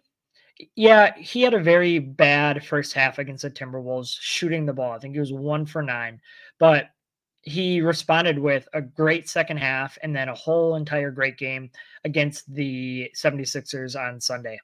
yeah, 0.75 1.13
he 1.17 1.41
had 1.41 1.53
a 1.53 1.59
very 1.59 1.99
bad 1.99 2.65
first 2.65 2.93
half 2.93 3.19
against 3.19 3.41
the 3.41 3.51
Timberwolves 3.51 4.15
shooting 4.19 4.65
the 4.65 4.73
ball. 4.73 4.93
I 4.93 4.99
think 4.99 5.13
he 5.13 5.19
was 5.19 5.33
one 5.33 5.65
for 5.65 5.81
nine. 5.83 6.21
But 6.59 6.91
he 7.45 7.79
responded 7.79 8.39
with 8.39 8.67
a 8.73 8.81
great 8.81 9.29
second 9.29 9.57
half 9.57 9.97
and 10.01 10.15
then 10.15 10.29
a 10.29 10.35
whole 10.35 10.75
entire 10.75 11.11
great 11.11 11.37
game 11.37 11.69
against 12.03 12.51
the 12.53 13.09
76ers 13.15 13.99
on 13.99 14.19
Sunday. 14.19 14.59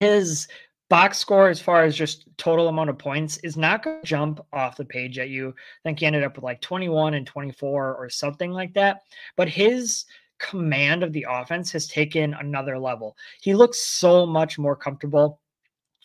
His 0.00 0.48
box 0.88 1.18
score, 1.18 1.50
as 1.50 1.60
far 1.60 1.84
as 1.84 1.94
just 1.94 2.24
total 2.38 2.68
amount 2.68 2.88
of 2.88 2.98
points, 2.98 3.36
is 3.38 3.58
not 3.58 3.82
going 3.82 4.00
to 4.00 4.06
jump 4.06 4.40
off 4.54 4.78
the 4.78 4.86
page 4.86 5.18
at 5.18 5.28
you. 5.28 5.50
I 5.50 5.82
think 5.84 6.00
he 6.00 6.06
ended 6.06 6.24
up 6.24 6.36
with 6.36 6.44
like 6.44 6.62
21 6.62 7.12
and 7.12 7.26
24 7.26 7.96
or 7.96 8.08
something 8.08 8.52
like 8.52 8.72
that. 8.72 9.02
But 9.36 9.50
his 9.50 10.06
command 10.38 11.02
of 11.02 11.12
the 11.12 11.26
offense 11.28 11.70
has 11.72 11.88
taken 11.88 12.32
another 12.34 12.78
level. 12.78 13.16
He 13.42 13.54
looks 13.54 13.80
so 13.80 14.24
much 14.24 14.58
more 14.58 14.76
comfortable 14.76 15.40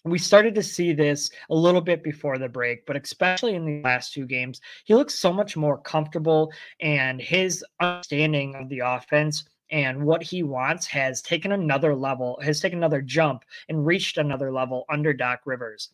we 0.05 0.17
started 0.17 0.53
to 0.55 0.63
see 0.63 0.93
this 0.93 1.29
a 1.49 1.55
little 1.55 1.81
bit 1.81 2.03
before 2.03 2.37
the 2.37 2.49
break, 2.49 2.85
but 2.85 3.01
especially 3.01 3.55
in 3.55 3.65
the 3.65 3.81
last 3.81 4.13
two 4.13 4.25
games, 4.25 4.59
he 4.85 4.93
looks 4.93 5.15
so 5.15 5.31
much 5.31 5.55
more 5.55 5.77
comfortable, 5.77 6.51
and 6.81 7.21
his 7.21 7.63
understanding 7.79 8.55
of 8.55 8.67
the 8.69 8.79
offense 8.79 9.45
and 9.71 10.03
what 10.03 10.21
he 10.21 10.43
wants 10.43 10.85
has 10.87 11.21
taken 11.21 11.53
another 11.53 11.95
level, 11.95 12.39
has 12.43 12.59
taken 12.59 12.79
another 12.79 13.01
jump 13.01 13.43
and 13.69 13.85
reached 13.85 14.17
another 14.17 14.51
level 14.51 14.85
under 14.89 15.13
Doc 15.13 15.41
Rivers. 15.45 15.89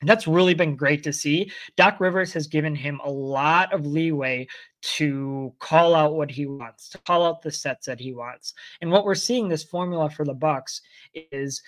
And 0.00 0.08
that's 0.08 0.26
really 0.26 0.54
been 0.54 0.74
great 0.74 1.04
to 1.04 1.12
see. 1.12 1.52
Doc 1.76 2.00
Rivers 2.00 2.32
has 2.32 2.48
given 2.48 2.74
him 2.74 3.00
a 3.04 3.10
lot 3.10 3.72
of 3.72 3.86
leeway 3.86 4.48
to 4.82 5.54
call 5.60 5.94
out 5.94 6.14
what 6.14 6.28
he 6.28 6.44
wants, 6.44 6.88
to 6.88 6.98
call 6.98 7.24
out 7.24 7.40
the 7.40 7.52
sets 7.52 7.86
that 7.86 8.00
he 8.00 8.12
wants. 8.12 8.52
And 8.80 8.90
what 8.90 9.04
we're 9.04 9.14
seeing 9.14 9.48
this 9.48 9.62
formula 9.62 10.10
for 10.10 10.24
the 10.24 10.34
Bucks 10.34 10.82
is 11.14 11.62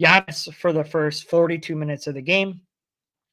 Giannis 0.00 0.52
for 0.54 0.72
the 0.72 0.84
first 0.84 1.28
42 1.28 1.76
minutes 1.76 2.06
of 2.06 2.14
the 2.14 2.22
game. 2.22 2.60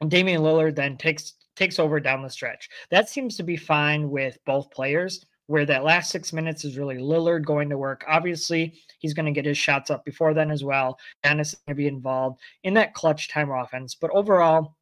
And 0.02 0.12
Damian 0.12 0.42
Lillard 0.42 0.76
then 0.76 0.98
takes 0.98 1.34
takes 1.56 1.80
over 1.80 2.00
down 2.00 2.22
the 2.22 2.30
stretch. 2.30 2.70
That 2.92 3.10
seems 3.10 3.36
to 3.38 3.44
be 3.44 3.58
fine 3.58 4.12
with 4.12 4.38
both 4.46 4.70
players, 4.70 5.26
where 5.48 5.66
that 5.66 5.84
last 5.84 6.12
six 6.12 6.32
minutes 6.32 6.64
is 6.64 6.78
really 6.78 6.98
Lillard 6.98 7.46
going 7.46 7.70
to 7.70 7.78
work. 7.78 8.06
Obviously, 8.08 8.80
he's 9.00 9.16
going 9.16 9.26
to 9.26 9.32
get 9.32 9.46
his 9.46 9.58
shots 9.58 9.90
up 9.90 10.06
before 10.06 10.36
then 10.36 10.52
as 10.52 10.64
well. 10.64 11.00
Giannis 11.26 11.42
is 11.42 11.56
going 11.66 11.76
to 11.76 11.76
be 11.76 11.88
involved 11.88 12.40
in 12.64 12.76
that 12.76 12.94
clutch 12.94 13.30
time 13.30 13.50
offense. 13.50 13.96
But 13.96 14.12
overall, 14.12 14.76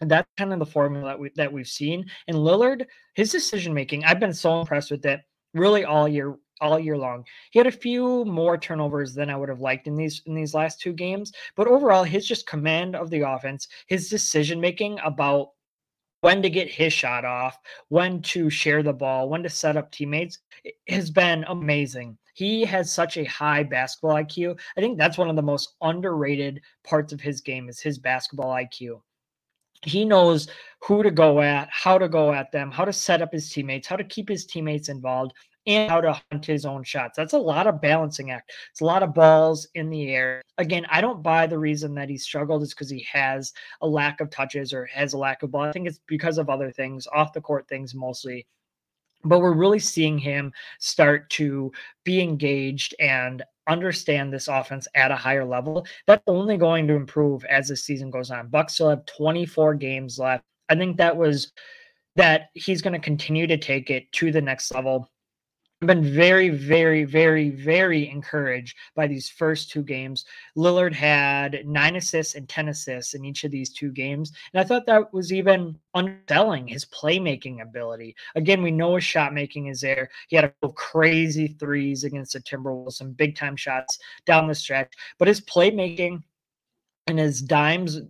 that's 0.00 0.28
kind 0.36 0.52
of 0.52 0.58
the 0.58 0.66
formula 0.66 1.10
that, 1.10 1.18
we, 1.18 1.30
that 1.36 1.52
we've 1.52 1.68
seen. 1.68 2.06
And 2.26 2.36
Lillard, 2.36 2.86
his 3.14 3.30
decision 3.30 3.72
making, 3.72 4.04
I've 4.04 4.20
been 4.20 4.34
so 4.34 4.60
impressed 4.60 4.90
with 4.90 5.04
it 5.06 5.20
really 5.54 5.84
all 5.84 6.08
year 6.08 6.36
all 6.60 6.78
year 6.78 6.96
long. 6.96 7.24
He 7.50 7.58
had 7.58 7.66
a 7.66 7.72
few 7.72 8.24
more 8.24 8.58
turnovers 8.58 9.14
than 9.14 9.30
I 9.30 9.36
would 9.36 9.48
have 9.48 9.60
liked 9.60 9.86
in 9.86 9.96
these 9.96 10.22
in 10.26 10.34
these 10.34 10.54
last 10.54 10.80
two 10.80 10.92
games, 10.92 11.32
but 11.56 11.66
overall 11.66 12.04
his 12.04 12.26
just 12.26 12.46
command 12.46 12.96
of 12.96 13.10
the 13.10 13.20
offense, 13.20 13.68
his 13.86 14.08
decision 14.08 14.60
making 14.60 14.98
about 15.04 15.50
when 16.20 16.42
to 16.42 16.50
get 16.50 16.68
his 16.68 16.92
shot 16.92 17.24
off, 17.24 17.58
when 17.88 18.20
to 18.22 18.50
share 18.50 18.82
the 18.82 18.92
ball, 18.92 19.28
when 19.28 19.42
to 19.42 19.48
set 19.48 19.76
up 19.76 19.90
teammates 19.90 20.38
has 20.88 21.10
been 21.10 21.44
amazing. 21.48 22.16
He 22.34 22.64
has 22.64 22.92
such 22.92 23.16
a 23.16 23.24
high 23.24 23.62
basketball 23.62 24.14
IQ. 24.14 24.58
I 24.76 24.80
think 24.80 24.98
that's 24.98 25.18
one 25.18 25.30
of 25.30 25.36
the 25.36 25.42
most 25.42 25.76
underrated 25.82 26.60
parts 26.84 27.12
of 27.12 27.20
his 27.20 27.40
game 27.40 27.68
is 27.68 27.80
his 27.80 27.98
basketball 27.98 28.54
IQ. 28.54 29.00
He 29.82 30.04
knows 30.04 30.48
who 30.82 31.02
to 31.02 31.10
go 31.10 31.40
at, 31.40 31.68
how 31.70 31.96
to 31.96 32.08
go 32.08 32.32
at 32.32 32.52
them, 32.52 32.70
how 32.70 32.84
to 32.84 32.92
set 32.92 33.22
up 33.22 33.32
his 33.32 33.50
teammates, 33.50 33.88
how 33.88 33.96
to 33.96 34.04
keep 34.04 34.28
his 34.28 34.44
teammates 34.44 34.90
involved, 34.90 35.32
and 35.66 35.90
how 35.90 36.00
to 36.00 36.20
hunt 36.30 36.46
his 36.46 36.64
own 36.64 36.82
shots. 36.82 37.16
That's 37.16 37.32
a 37.32 37.38
lot 37.38 37.66
of 37.66 37.80
balancing 37.80 38.30
act. 38.30 38.52
It's 38.70 38.80
a 38.80 38.84
lot 38.84 39.02
of 39.02 39.14
balls 39.14 39.66
in 39.74 39.90
the 39.90 40.14
air. 40.14 40.42
Again, 40.58 40.86
I 40.90 41.00
don't 41.00 41.22
buy 41.22 41.46
the 41.46 41.58
reason 41.58 41.94
that 41.94 42.08
he 42.08 42.16
struggled 42.16 42.62
is 42.62 42.70
because 42.70 42.90
he 42.90 43.06
has 43.10 43.52
a 43.82 43.86
lack 43.86 44.20
of 44.20 44.30
touches 44.30 44.72
or 44.72 44.86
has 44.86 45.12
a 45.12 45.18
lack 45.18 45.42
of 45.42 45.50
ball. 45.50 45.62
I 45.62 45.72
think 45.72 45.86
it's 45.86 46.00
because 46.06 46.38
of 46.38 46.48
other 46.48 46.70
things, 46.70 47.06
off 47.12 47.32
the 47.32 47.40
court 47.40 47.68
things 47.68 47.94
mostly. 47.94 48.46
But 49.22 49.40
we're 49.40 49.52
really 49.52 49.78
seeing 49.78 50.18
him 50.18 50.50
start 50.78 51.28
to 51.30 51.70
be 52.04 52.22
engaged 52.22 52.94
and 52.98 53.42
understand 53.68 54.32
this 54.32 54.48
offense 54.48 54.88
at 54.94 55.10
a 55.10 55.16
higher 55.16 55.44
level. 55.44 55.86
That's 56.06 56.22
only 56.26 56.56
going 56.56 56.88
to 56.88 56.94
improve 56.94 57.44
as 57.44 57.68
the 57.68 57.76
season 57.76 58.10
goes 58.10 58.30
on. 58.30 58.48
Bucks 58.48 58.74
still 58.74 58.88
have 58.88 59.04
24 59.04 59.74
games 59.74 60.18
left. 60.18 60.42
I 60.70 60.74
think 60.74 60.96
that 60.96 61.16
was 61.16 61.52
that 62.16 62.48
he's 62.54 62.82
going 62.82 62.94
to 62.94 62.98
continue 62.98 63.46
to 63.46 63.56
take 63.56 63.90
it 63.90 64.10
to 64.12 64.32
the 64.32 64.40
next 64.40 64.74
level. 64.74 65.08
I've 65.82 65.86
been 65.86 66.12
very, 66.12 66.50
very, 66.50 67.04
very, 67.04 67.48
very 67.48 68.10
encouraged 68.10 68.76
by 68.94 69.06
these 69.06 69.30
first 69.30 69.70
two 69.70 69.82
games. 69.82 70.26
Lillard 70.54 70.92
had 70.92 71.66
nine 71.66 71.96
assists 71.96 72.34
and 72.34 72.46
10 72.46 72.68
assists 72.68 73.14
in 73.14 73.24
each 73.24 73.44
of 73.44 73.50
these 73.50 73.70
two 73.70 73.90
games. 73.90 74.30
And 74.52 74.60
I 74.60 74.64
thought 74.64 74.84
that 74.84 75.10
was 75.14 75.32
even 75.32 75.78
underselling 75.94 76.68
his 76.68 76.84
playmaking 76.84 77.62
ability. 77.62 78.14
Again, 78.34 78.60
we 78.60 78.70
know 78.70 78.96
his 78.96 79.04
shot 79.04 79.32
making 79.32 79.68
is 79.68 79.80
there. 79.80 80.10
He 80.28 80.36
had 80.36 80.52
a 80.62 80.68
crazy 80.68 81.48
threes 81.58 82.04
against 82.04 82.34
the 82.34 82.40
Timberwolves, 82.40 82.92
some 82.92 83.12
big 83.12 83.34
time 83.34 83.56
shots 83.56 83.98
down 84.26 84.48
the 84.48 84.54
stretch, 84.54 84.92
but 85.18 85.28
his 85.28 85.40
playmaking 85.40 86.22
and 87.06 87.18
his 87.18 87.40
dimes 87.40 88.02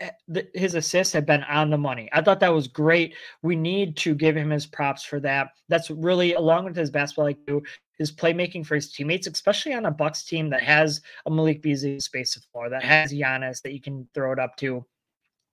Eh, 0.00 0.42
his 0.54 0.74
assists 0.74 1.12
have 1.12 1.26
been 1.26 1.44
on 1.44 1.70
the 1.70 1.78
money. 1.78 2.08
I 2.12 2.20
thought 2.20 2.40
that 2.40 2.52
was 2.52 2.66
great. 2.66 3.14
We 3.42 3.54
need 3.54 3.96
to 3.98 4.14
give 4.14 4.36
him 4.36 4.50
his 4.50 4.66
props 4.66 5.04
for 5.04 5.20
that. 5.20 5.50
That's 5.68 5.90
really 5.90 6.34
along 6.34 6.64
with 6.64 6.76
his 6.76 6.90
basketball 6.90 7.32
IQ, 7.32 7.62
his 7.96 8.10
playmaking 8.10 8.66
for 8.66 8.74
his 8.74 8.92
teammates, 8.92 9.28
especially 9.28 9.74
on 9.74 9.86
a 9.86 9.90
Bucks 9.90 10.24
team 10.24 10.50
that 10.50 10.62
has 10.62 11.00
a 11.26 11.30
Malik 11.30 11.62
Beasley 11.62 12.00
space 12.00 12.36
of 12.36 12.44
floor, 12.52 12.68
that 12.68 12.82
has 12.82 13.12
Giannis 13.12 13.62
that 13.62 13.72
you 13.72 13.80
can 13.80 14.08
throw 14.14 14.32
it 14.32 14.40
up 14.40 14.56
to. 14.56 14.84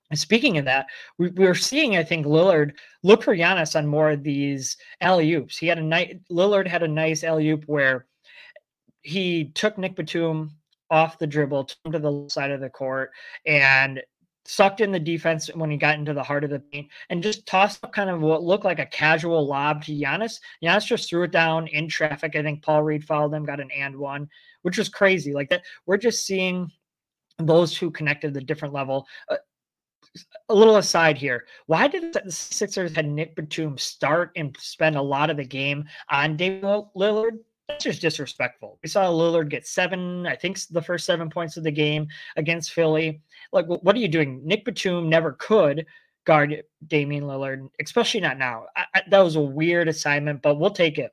And 0.09 0.19
speaking 0.19 0.57
of 0.57 0.65
that, 0.65 0.87
we, 1.17 1.29
we 1.29 1.45
are 1.45 1.55
seeing, 1.55 1.97
I 1.97 2.03
think, 2.03 2.25
Lillard 2.25 2.73
look 3.03 3.23
for 3.23 3.35
Giannis 3.35 3.75
on 3.75 3.87
more 3.87 4.11
of 4.11 4.23
these 4.23 4.77
alley 5.01 5.33
oops. 5.33 5.57
He 5.57 5.67
had 5.67 5.79
a 5.79 5.83
night. 5.83 6.19
Lillard 6.31 6.67
had 6.67 6.83
a 6.83 6.87
nice 6.87 7.23
alley 7.23 7.49
oop 7.49 7.63
where 7.65 8.05
he 9.01 9.51
took 9.53 9.77
Nick 9.77 9.95
Batum 9.95 10.51
off 10.91 11.17
the 11.17 11.27
dribble, 11.27 11.65
to 11.65 11.99
the 11.99 12.27
side 12.29 12.51
of 12.51 12.61
the 12.61 12.69
court, 12.69 13.11
and 13.45 14.01
sucked 14.45 14.81
in 14.81 14.91
the 14.91 14.99
defense 14.99 15.47
when 15.55 15.71
he 15.71 15.77
got 15.77 15.97
into 15.97 16.13
the 16.13 16.23
heart 16.23 16.43
of 16.43 16.49
the 16.49 16.59
paint 16.59 16.87
and 17.09 17.23
just 17.23 17.45
tossed 17.45 17.83
up 17.83 17.91
kind 17.91 18.09
of 18.09 18.21
what 18.21 18.43
looked 18.43 18.65
like 18.65 18.79
a 18.79 18.85
casual 18.85 19.45
lob 19.45 19.83
to 19.83 19.91
Giannis. 19.91 20.39
Giannis 20.63 20.85
just 20.85 21.09
threw 21.09 21.23
it 21.23 21.31
down 21.31 21.67
in 21.67 21.87
traffic. 21.87 22.35
I 22.35 22.43
think 22.43 22.61
Paul 22.61 22.83
Reed 22.83 23.03
followed 23.03 23.33
him, 23.33 23.45
got 23.45 23.59
an 23.59 23.71
and 23.71 23.95
one, 23.97 24.29
which 24.61 24.77
was 24.77 24.89
crazy. 24.89 25.33
Like 25.33 25.49
that, 25.49 25.63
we're 25.85 25.97
just 25.97 26.25
seeing 26.25 26.71
those 27.39 27.75
who 27.75 27.91
connected 27.91 28.33
the 28.33 28.41
different 28.41 28.73
level. 28.73 29.07
Uh, 29.29 29.37
a 30.49 30.55
little 30.55 30.77
aside 30.77 31.17
here. 31.17 31.45
Why 31.65 31.87
did 31.87 32.13
the 32.13 32.31
Sixers 32.31 32.95
had 32.95 33.07
Nick 33.07 33.35
Batum 33.35 33.77
start 33.77 34.31
and 34.35 34.55
spend 34.59 34.95
a 34.95 35.01
lot 35.01 35.29
of 35.29 35.37
the 35.37 35.43
game 35.43 35.85
on 36.09 36.37
David 36.37 36.63
Lillard? 36.95 37.39
That's 37.67 37.83
just 37.83 38.01
disrespectful. 38.01 38.77
We 38.83 38.89
saw 38.89 39.05
Lillard 39.05 39.49
get 39.49 39.65
seven, 39.67 40.27
I 40.27 40.35
think 40.35 40.59
the 40.69 40.81
first 40.81 41.05
seven 41.05 41.29
points 41.29 41.57
of 41.57 41.63
the 41.63 41.71
game 41.71 42.07
against 42.37 42.73
Philly. 42.73 43.21
Like, 43.51 43.65
what 43.67 43.95
are 43.95 43.99
you 43.99 44.07
doing? 44.07 44.41
Nick 44.45 44.65
Batum 44.65 45.09
never 45.09 45.33
could 45.33 45.85
guard 46.25 46.63
Damian 46.87 47.23
Lillard, 47.23 47.69
especially 47.81 48.19
not 48.19 48.37
now. 48.37 48.65
I, 48.75 48.85
I, 48.93 49.01
that 49.09 49.19
was 49.19 49.35
a 49.35 49.41
weird 49.41 49.87
assignment, 49.87 50.41
but 50.41 50.59
we'll 50.59 50.71
take 50.71 50.97
it. 50.99 51.11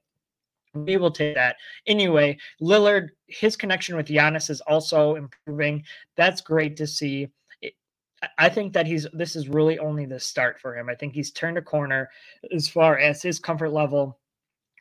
We 0.74 0.96
will 0.96 1.10
take 1.10 1.34
that. 1.34 1.56
Anyway, 1.86 2.38
Lillard, 2.60 3.10
his 3.26 3.56
connection 3.56 3.96
with 3.96 4.08
Giannis 4.08 4.48
is 4.48 4.62
also 4.62 5.16
improving. 5.16 5.84
That's 6.16 6.40
great 6.40 6.76
to 6.78 6.86
see. 6.86 7.28
I 8.38 8.48
think 8.48 8.72
that 8.72 8.86
he's 8.86 9.06
this 9.12 9.36
is 9.36 9.48
really 9.48 9.78
only 9.80 10.06
the 10.06 10.20
start 10.20 10.60
for 10.60 10.76
him. 10.76 10.88
I 10.88 10.94
think 10.94 11.12
he's 11.12 11.32
turned 11.32 11.58
a 11.58 11.62
corner 11.62 12.08
as 12.54 12.68
far 12.68 12.98
as 12.98 13.20
his 13.20 13.40
comfort 13.40 13.70
level 13.70 14.18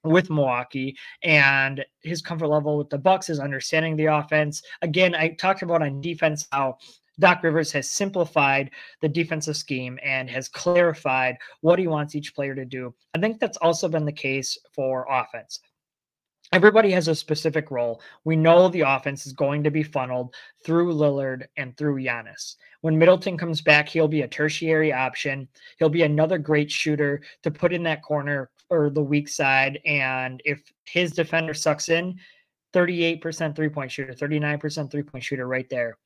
with 0.04 0.30
Milwaukee 0.30 0.98
and 1.24 1.86
his 2.04 2.22
comfort 2.22 2.48
level 2.48 2.78
with 2.78 2.90
the 2.90 2.98
Bucks 2.98 3.30
is 3.30 3.40
understanding 3.40 3.96
the 3.96 4.06
offense. 4.06 4.62
Again, 4.82 5.16
I 5.16 5.30
talked 5.30 5.62
about 5.62 5.82
on 5.82 6.02
defense 6.02 6.48
how 6.52 6.78
Doc 7.20 7.44
Rivers 7.44 7.72
has 7.74 7.90
simplified 7.90 8.72
the 9.02 9.10
defensive 9.10 9.58
scheme 9.58 10.00
and 10.04 10.30
has 10.30 10.48
clarified 10.48 11.38
what 11.62 11.78
he 11.78 11.88
wants 11.88 12.16
each 12.16 12.34
player 12.34 12.56
to 12.56 12.66
do. 12.66 12.94
I 13.14 13.20
think 13.20 13.40
that's 13.40 13.58
also 13.58 13.88
been 13.88 14.06
the 14.06 14.12
case 14.12 14.58
for 14.74 15.06
offense. 15.10 15.60
Everybody 16.54 16.92
has 16.92 17.08
a 17.08 17.16
specific 17.16 17.72
role. 17.72 18.02
We 18.26 18.36
know 18.36 18.68
the 18.68 18.82
offense 18.82 19.26
is 19.26 19.32
going 19.32 19.64
to 19.64 19.72
be 19.72 19.84
funneled 19.84 20.36
through 20.66 20.94
Lillard 20.94 21.48
and 21.56 21.78
through 21.78 22.04
Giannis. 22.04 22.58
When 22.82 23.00
Middleton 23.00 23.38
comes 23.38 23.62
back, 23.62 23.88
he'll 23.88 24.10
be 24.10 24.24
a 24.24 24.28
tertiary 24.28 24.92
option. 24.92 25.48
He'll 25.80 25.88
be 25.88 26.04
another 26.04 26.38
great 26.38 26.70
shooter 26.70 27.22
to 27.44 27.52
put 27.52 27.72
in 27.72 27.84
that 27.84 28.04
corner 28.04 28.52
or 28.70 28.90
the 28.90 29.02
weak 29.02 29.30
side. 29.30 29.80
And 29.86 30.42
if 30.44 30.62
his 30.84 31.14
defender 31.14 31.54
sucks 31.54 31.88
in, 31.88 32.20
38% 32.74 33.56
three 33.56 33.70
point 33.70 33.92
shooter, 33.92 34.14
39% 34.14 34.92
three 34.92 35.04
point 35.04 35.24
shooter 35.24 35.48
right 35.48 35.70
there, 35.70 35.98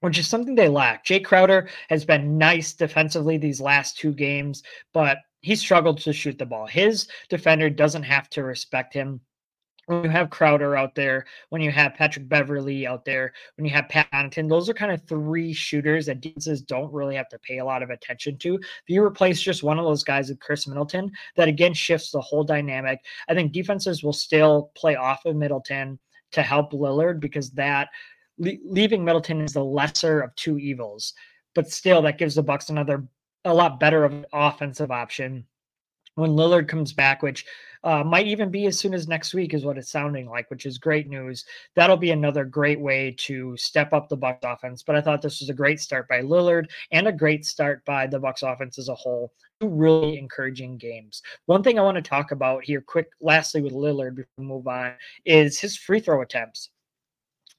which 0.00 0.18
is 0.18 0.28
something 0.28 0.54
they 0.54 0.68
lack. 0.68 1.06
Jay 1.06 1.20
Crowder 1.20 1.70
has 1.88 2.04
been 2.04 2.36
nice 2.36 2.74
defensively 2.74 3.38
these 3.38 3.62
last 3.62 3.96
two 3.96 4.12
games, 4.12 4.62
but 4.92 5.18
he 5.40 5.56
struggled 5.56 5.98
to 6.00 6.12
shoot 6.12 6.38
the 6.38 6.44
ball. 6.44 6.66
His 6.66 7.08
defender 7.30 7.70
doesn't 7.70 8.02
have 8.02 8.28
to 8.30 8.42
respect 8.42 8.92
him 8.92 9.22
when 9.90 10.04
you 10.04 10.10
have 10.10 10.30
Crowder 10.30 10.76
out 10.76 10.94
there, 10.94 11.26
when 11.48 11.60
you 11.60 11.72
have 11.72 11.94
Patrick 11.94 12.28
Beverley 12.28 12.86
out 12.86 13.04
there, 13.04 13.32
when 13.56 13.64
you 13.64 13.72
have 13.72 13.88
Pat 13.88 14.06
those 14.48 14.68
are 14.68 14.74
kind 14.74 14.92
of 14.92 15.02
three 15.02 15.52
shooters 15.52 16.06
that 16.06 16.20
defenses 16.20 16.62
don't 16.62 16.92
really 16.92 17.16
have 17.16 17.28
to 17.28 17.38
pay 17.40 17.58
a 17.58 17.64
lot 17.64 17.82
of 17.82 17.90
attention 17.90 18.38
to. 18.38 18.54
If 18.54 18.84
you 18.86 19.02
replace 19.02 19.40
just 19.40 19.64
one 19.64 19.78
of 19.80 19.84
those 19.84 20.04
guys 20.04 20.28
with 20.28 20.38
Khris 20.38 20.68
Middleton, 20.68 21.10
that 21.36 21.48
again 21.48 21.74
shifts 21.74 22.12
the 22.12 22.20
whole 22.20 22.44
dynamic. 22.44 23.00
I 23.28 23.34
think 23.34 23.52
defenses 23.52 24.04
will 24.04 24.12
still 24.12 24.70
play 24.76 24.94
off 24.94 25.24
of 25.24 25.34
Middleton 25.34 25.98
to 26.32 26.42
help 26.42 26.72
Lillard 26.72 27.18
because 27.18 27.50
that 27.52 27.88
leaving 28.38 29.04
Middleton 29.04 29.40
is 29.40 29.54
the 29.54 29.64
lesser 29.64 30.20
of 30.20 30.34
two 30.36 30.56
evils. 30.58 31.14
But 31.54 31.68
still, 31.68 32.00
that 32.02 32.18
gives 32.18 32.36
the 32.36 32.44
Bucks 32.44 32.70
another 32.70 33.08
a 33.44 33.52
lot 33.52 33.80
better 33.80 34.04
of 34.04 34.12
an 34.12 34.26
offensive 34.32 34.92
option 34.92 35.46
when 36.14 36.30
Lillard 36.30 36.68
comes 36.68 36.92
back, 36.92 37.22
which 37.22 37.46
uh, 37.82 38.04
might 38.04 38.26
even 38.26 38.50
be 38.50 38.66
as 38.66 38.78
soon 38.78 38.92
as 38.92 39.08
next 39.08 39.32
week, 39.32 39.54
is 39.54 39.64
what 39.64 39.78
it's 39.78 39.90
sounding 39.90 40.28
like, 40.28 40.50
which 40.50 40.66
is 40.66 40.78
great 40.78 41.08
news. 41.08 41.44
That'll 41.74 41.96
be 41.96 42.10
another 42.10 42.44
great 42.44 42.80
way 42.80 43.14
to 43.20 43.56
step 43.56 43.92
up 43.92 44.08
the 44.08 44.16
Bucks 44.16 44.40
offense. 44.44 44.82
But 44.82 44.96
I 44.96 45.00
thought 45.00 45.22
this 45.22 45.40
was 45.40 45.48
a 45.48 45.54
great 45.54 45.80
start 45.80 46.08
by 46.08 46.20
Lillard 46.20 46.68
and 46.92 47.08
a 47.08 47.12
great 47.12 47.46
start 47.46 47.84
by 47.84 48.06
the 48.06 48.18
Bucks 48.18 48.42
offense 48.42 48.78
as 48.78 48.88
a 48.88 48.94
whole. 48.94 49.32
Two 49.60 49.68
really 49.68 50.18
encouraging 50.18 50.76
games. 50.76 51.22
One 51.46 51.62
thing 51.62 51.78
I 51.78 51.82
want 51.82 51.96
to 51.96 52.02
talk 52.02 52.32
about 52.32 52.64
here, 52.64 52.80
quick, 52.80 53.10
lastly 53.20 53.62
with 53.62 53.72
Lillard 53.72 54.14
before 54.14 54.32
we 54.38 54.44
move 54.44 54.66
on, 54.66 54.94
is 55.24 55.58
his 55.58 55.76
free 55.76 56.00
throw 56.00 56.22
attempts 56.22 56.70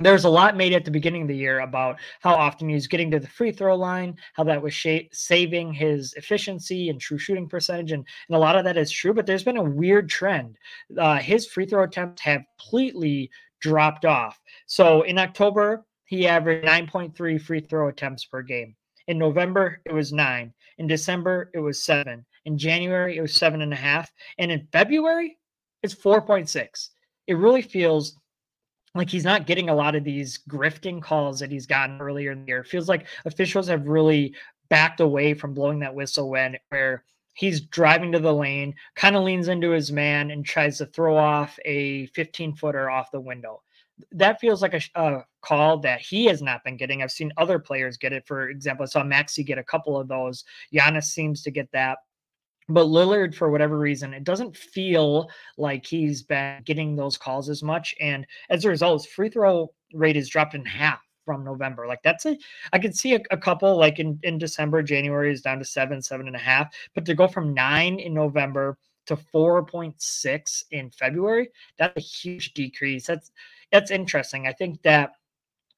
there's 0.05 0.25
a 0.25 0.29
lot 0.29 0.57
made 0.57 0.73
at 0.73 0.85
the 0.85 0.91
beginning 0.91 1.23
of 1.23 1.27
the 1.27 1.35
year 1.35 1.59
about 1.59 1.99
how 2.21 2.33
often 2.33 2.69
he's 2.69 2.87
getting 2.87 3.11
to 3.11 3.19
the 3.19 3.27
free 3.27 3.51
throw 3.51 3.75
line, 3.75 4.17
how 4.33 4.43
that 4.43 4.61
was 4.61 4.73
sh- 4.73 5.09
saving 5.11 5.73
his 5.73 6.13
efficiency 6.13 6.89
and 6.89 6.99
true 6.99 7.17
shooting 7.17 7.47
percentage. 7.47 7.91
And, 7.91 8.05
and 8.27 8.35
a 8.35 8.39
lot 8.39 8.55
of 8.55 8.63
that 8.65 8.77
is 8.77 8.91
true, 8.91 9.13
but 9.13 9.25
there's 9.25 9.43
been 9.43 9.57
a 9.57 9.63
weird 9.63 10.09
trend. 10.09 10.57
Uh, 10.97 11.17
his 11.17 11.47
free 11.47 11.65
throw 11.65 11.83
attempts 11.83 12.21
have 12.21 12.43
completely 12.59 13.29
dropped 13.59 14.05
off. 14.05 14.39
So 14.65 15.03
in 15.03 15.17
October, 15.17 15.85
he 16.05 16.27
averaged 16.27 16.67
9.3 16.67 17.41
free 17.41 17.61
throw 17.61 17.87
attempts 17.87 18.25
per 18.25 18.41
game. 18.41 18.75
In 19.07 19.17
November, 19.17 19.81
it 19.85 19.93
was 19.93 20.13
nine. 20.13 20.53
In 20.77 20.87
December, 20.87 21.49
it 21.53 21.59
was 21.59 21.83
seven. 21.83 22.25
In 22.45 22.57
January, 22.57 23.17
it 23.17 23.21
was 23.21 23.35
seven 23.35 23.61
and 23.61 23.73
a 23.73 23.77
half. 23.77 24.11
And 24.37 24.51
in 24.51 24.67
February, 24.71 25.37
it's 25.83 25.95
4.6. 25.95 26.89
It 27.27 27.33
really 27.33 27.61
feels 27.61 28.17
like 28.95 29.09
he's 29.09 29.23
not 29.23 29.47
getting 29.47 29.69
a 29.69 29.75
lot 29.75 29.95
of 29.95 30.03
these 30.03 30.39
grifting 30.49 31.01
calls 31.01 31.39
that 31.39 31.51
he's 31.51 31.65
gotten 31.65 32.01
earlier 32.01 32.31
in 32.31 32.41
the 32.41 32.47
year. 32.47 32.59
It 32.59 32.67
feels 32.67 32.89
like 32.89 33.07
officials 33.25 33.67
have 33.67 33.87
really 33.87 34.35
backed 34.69 34.99
away 34.99 35.33
from 35.33 35.53
blowing 35.53 35.79
that 35.79 35.95
whistle 35.95 36.29
when 36.29 36.57
where 36.69 37.03
he's 37.33 37.61
driving 37.61 38.11
to 38.11 38.19
the 38.19 38.33
lane, 38.33 38.75
kind 38.95 39.15
of 39.15 39.23
leans 39.23 39.47
into 39.47 39.71
his 39.71 39.91
man 39.91 40.31
and 40.31 40.45
tries 40.45 40.77
to 40.77 40.85
throw 40.85 41.15
off 41.17 41.57
a 41.65 42.07
15 42.07 42.55
footer 42.55 42.89
off 42.89 43.11
the 43.11 43.19
window. 43.19 43.61
that 44.11 44.39
feels 44.39 44.61
like 44.61 44.73
a, 44.73 44.81
a, 44.95 45.23
call 45.41 45.77
that 45.77 46.01
he 46.01 46.25
has 46.25 46.41
not 46.41 46.63
been 46.63 46.77
getting. 46.77 47.01
I've 47.01 47.11
seen 47.11 47.31
other 47.37 47.59
players 47.59 47.97
get 47.97 48.13
it. 48.13 48.25
For 48.27 48.49
example, 48.49 48.83
I 48.83 48.87
saw 48.87 49.03
Maxey 49.03 49.43
get 49.43 49.57
a 49.57 49.63
couple 49.63 49.99
of 49.99 50.07
those. 50.07 50.43
Giannis 50.73 51.05
seems 51.05 51.41
to 51.43 51.51
get 51.51 51.71
that. 51.71 51.99
But 52.73 52.87
Lillard, 52.87 53.35
for 53.35 53.49
whatever 53.49 53.77
reason, 53.77 54.13
it 54.13 54.23
doesn't 54.23 54.55
feel 54.55 55.29
like 55.57 55.85
he's 55.85 56.23
been 56.23 56.61
getting 56.63 56.95
those 56.95 57.17
calls 57.17 57.49
as 57.49 57.63
much. 57.63 57.95
And 57.99 58.25
as 58.49 58.65
a 58.65 58.69
result, 58.69 59.03
his 59.03 59.11
free 59.11 59.29
throw 59.29 59.73
rate 59.93 60.15
is 60.15 60.29
dropped 60.29 60.55
in 60.55 60.65
half 60.65 61.01
from 61.25 61.43
November. 61.43 61.87
Like 61.87 62.01
that's 62.03 62.25
a, 62.25 62.37
I 62.73 62.79
could 62.79 62.95
see 62.95 63.15
a, 63.15 63.19
a, 63.29 63.37
couple 63.37 63.77
like 63.77 63.99
in, 63.99 64.19
in 64.23 64.37
December, 64.37 64.81
January 64.81 65.31
is 65.31 65.41
down 65.41 65.59
to 65.59 65.65
seven, 65.65 66.01
seven 66.01 66.27
and 66.27 66.35
a 66.35 66.39
half, 66.39 66.73
but 66.95 67.05
to 67.05 67.13
go 67.13 67.27
from 67.27 67.53
nine 67.53 67.99
in 67.99 68.13
November 68.13 68.77
to 69.07 69.15
4.6 69.15 70.63
in 70.71 70.89
February, 70.91 71.49
that's 71.77 71.97
a 71.97 71.99
huge 71.99 72.53
decrease. 72.53 73.07
That's, 73.07 73.31
that's 73.71 73.91
interesting. 73.91 74.47
I 74.47 74.53
think 74.53 74.81
that 74.83 75.13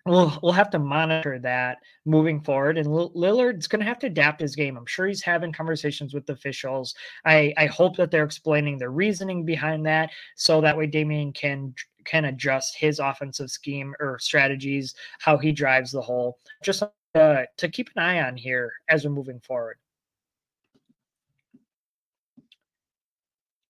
we'll 0.05 0.37
we'll 0.43 0.51
have 0.51 0.69
to 0.71 0.79
monitor 0.79 1.39
that 1.39 1.77
moving 2.05 2.41
forward. 2.41 2.77
And 2.77 2.87
Lillard's 2.87 3.67
going 3.67 3.79
to 3.79 3.85
have 3.85 3.99
to 3.99 4.07
adapt 4.07 4.41
his 4.41 4.55
game. 4.55 4.77
I'm 4.77 4.85
sure 4.85 5.07
he's 5.07 5.21
having 5.21 5.53
conversations 5.53 6.13
with 6.13 6.29
officials. 6.29 6.93
I 7.25 7.53
I 7.57 7.67
hope 7.67 7.95
that 7.97 8.11
they're 8.11 8.23
explaining 8.23 8.77
the 8.77 8.89
reasoning 8.89 9.45
behind 9.45 9.85
that, 9.85 10.11
so 10.35 10.61
that 10.61 10.77
way 10.77 10.87
Damian 10.87 11.31
can 11.33 11.73
can 12.05 12.25
adjust 12.25 12.77
his 12.77 12.99
offensive 12.99 13.49
scheme 13.49 13.93
or 13.99 14.19
strategies, 14.19 14.93
how 15.19 15.37
he 15.37 15.51
drives 15.51 15.91
the 15.91 16.01
hole. 16.01 16.37
Just 16.63 16.83
uh, 17.15 17.43
to 17.57 17.69
keep 17.69 17.89
an 17.95 18.03
eye 18.03 18.21
on 18.21 18.35
here 18.35 18.73
as 18.89 19.05
we're 19.05 19.11
moving 19.11 19.39
forward. 19.39 19.77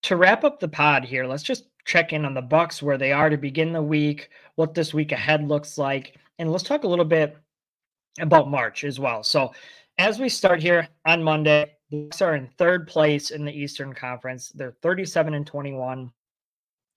To 0.03 0.17
wrap 0.17 0.43
up 0.43 0.59
the 0.59 0.67
pod 0.67 1.05
here, 1.05 1.25
let's 1.25 1.43
just 1.43 1.65
check 1.85 2.11
in 2.11 2.25
on 2.25 2.33
the 2.33 2.41
Bucks 2.41 2.81
where 2.81 2.97
they 2.97 3.11
are 3.11 3.29
to 3.29 3.37
begin 3.37 3.71
the 3.71 3.81
week, 3.81 4.29
what 4.55 4.73
this 4.73 4.93
week 4.93 5.11
ahead 5.11 5.47
looks 5.47 5.77
like, 5.77 6.17
and 6.39 6.51
let's 6.51 6.63
talk 6.63 6.83
a 6.83 6.87
little 6.87 7.05
bit 7.05 7.37
about 8.19 8.49
March 8.49 8.83
as 8.83 8.99
well. 8.99 9.23
So, 9.23 9.53
as 9.97 10.19
we 10.19 10.29
start 10.29 10.61
here 10.61 10.87
on 11.05 11.23
Monday, 11.23 11.71
the 11.91 12.05
Bucks 12.05 12.21
are 12.21 12.35
in 12.35 12.47
third 12.57 12.87
place 12.87 13.29
in 13.29 13.45
the 13.45 13.51
Eastern 13.51 13.93
Conference. 13.93 14.49
They're 14.55 14.75
37 14.81 15.35
and 15.35 15.45
21, 15.45 16.11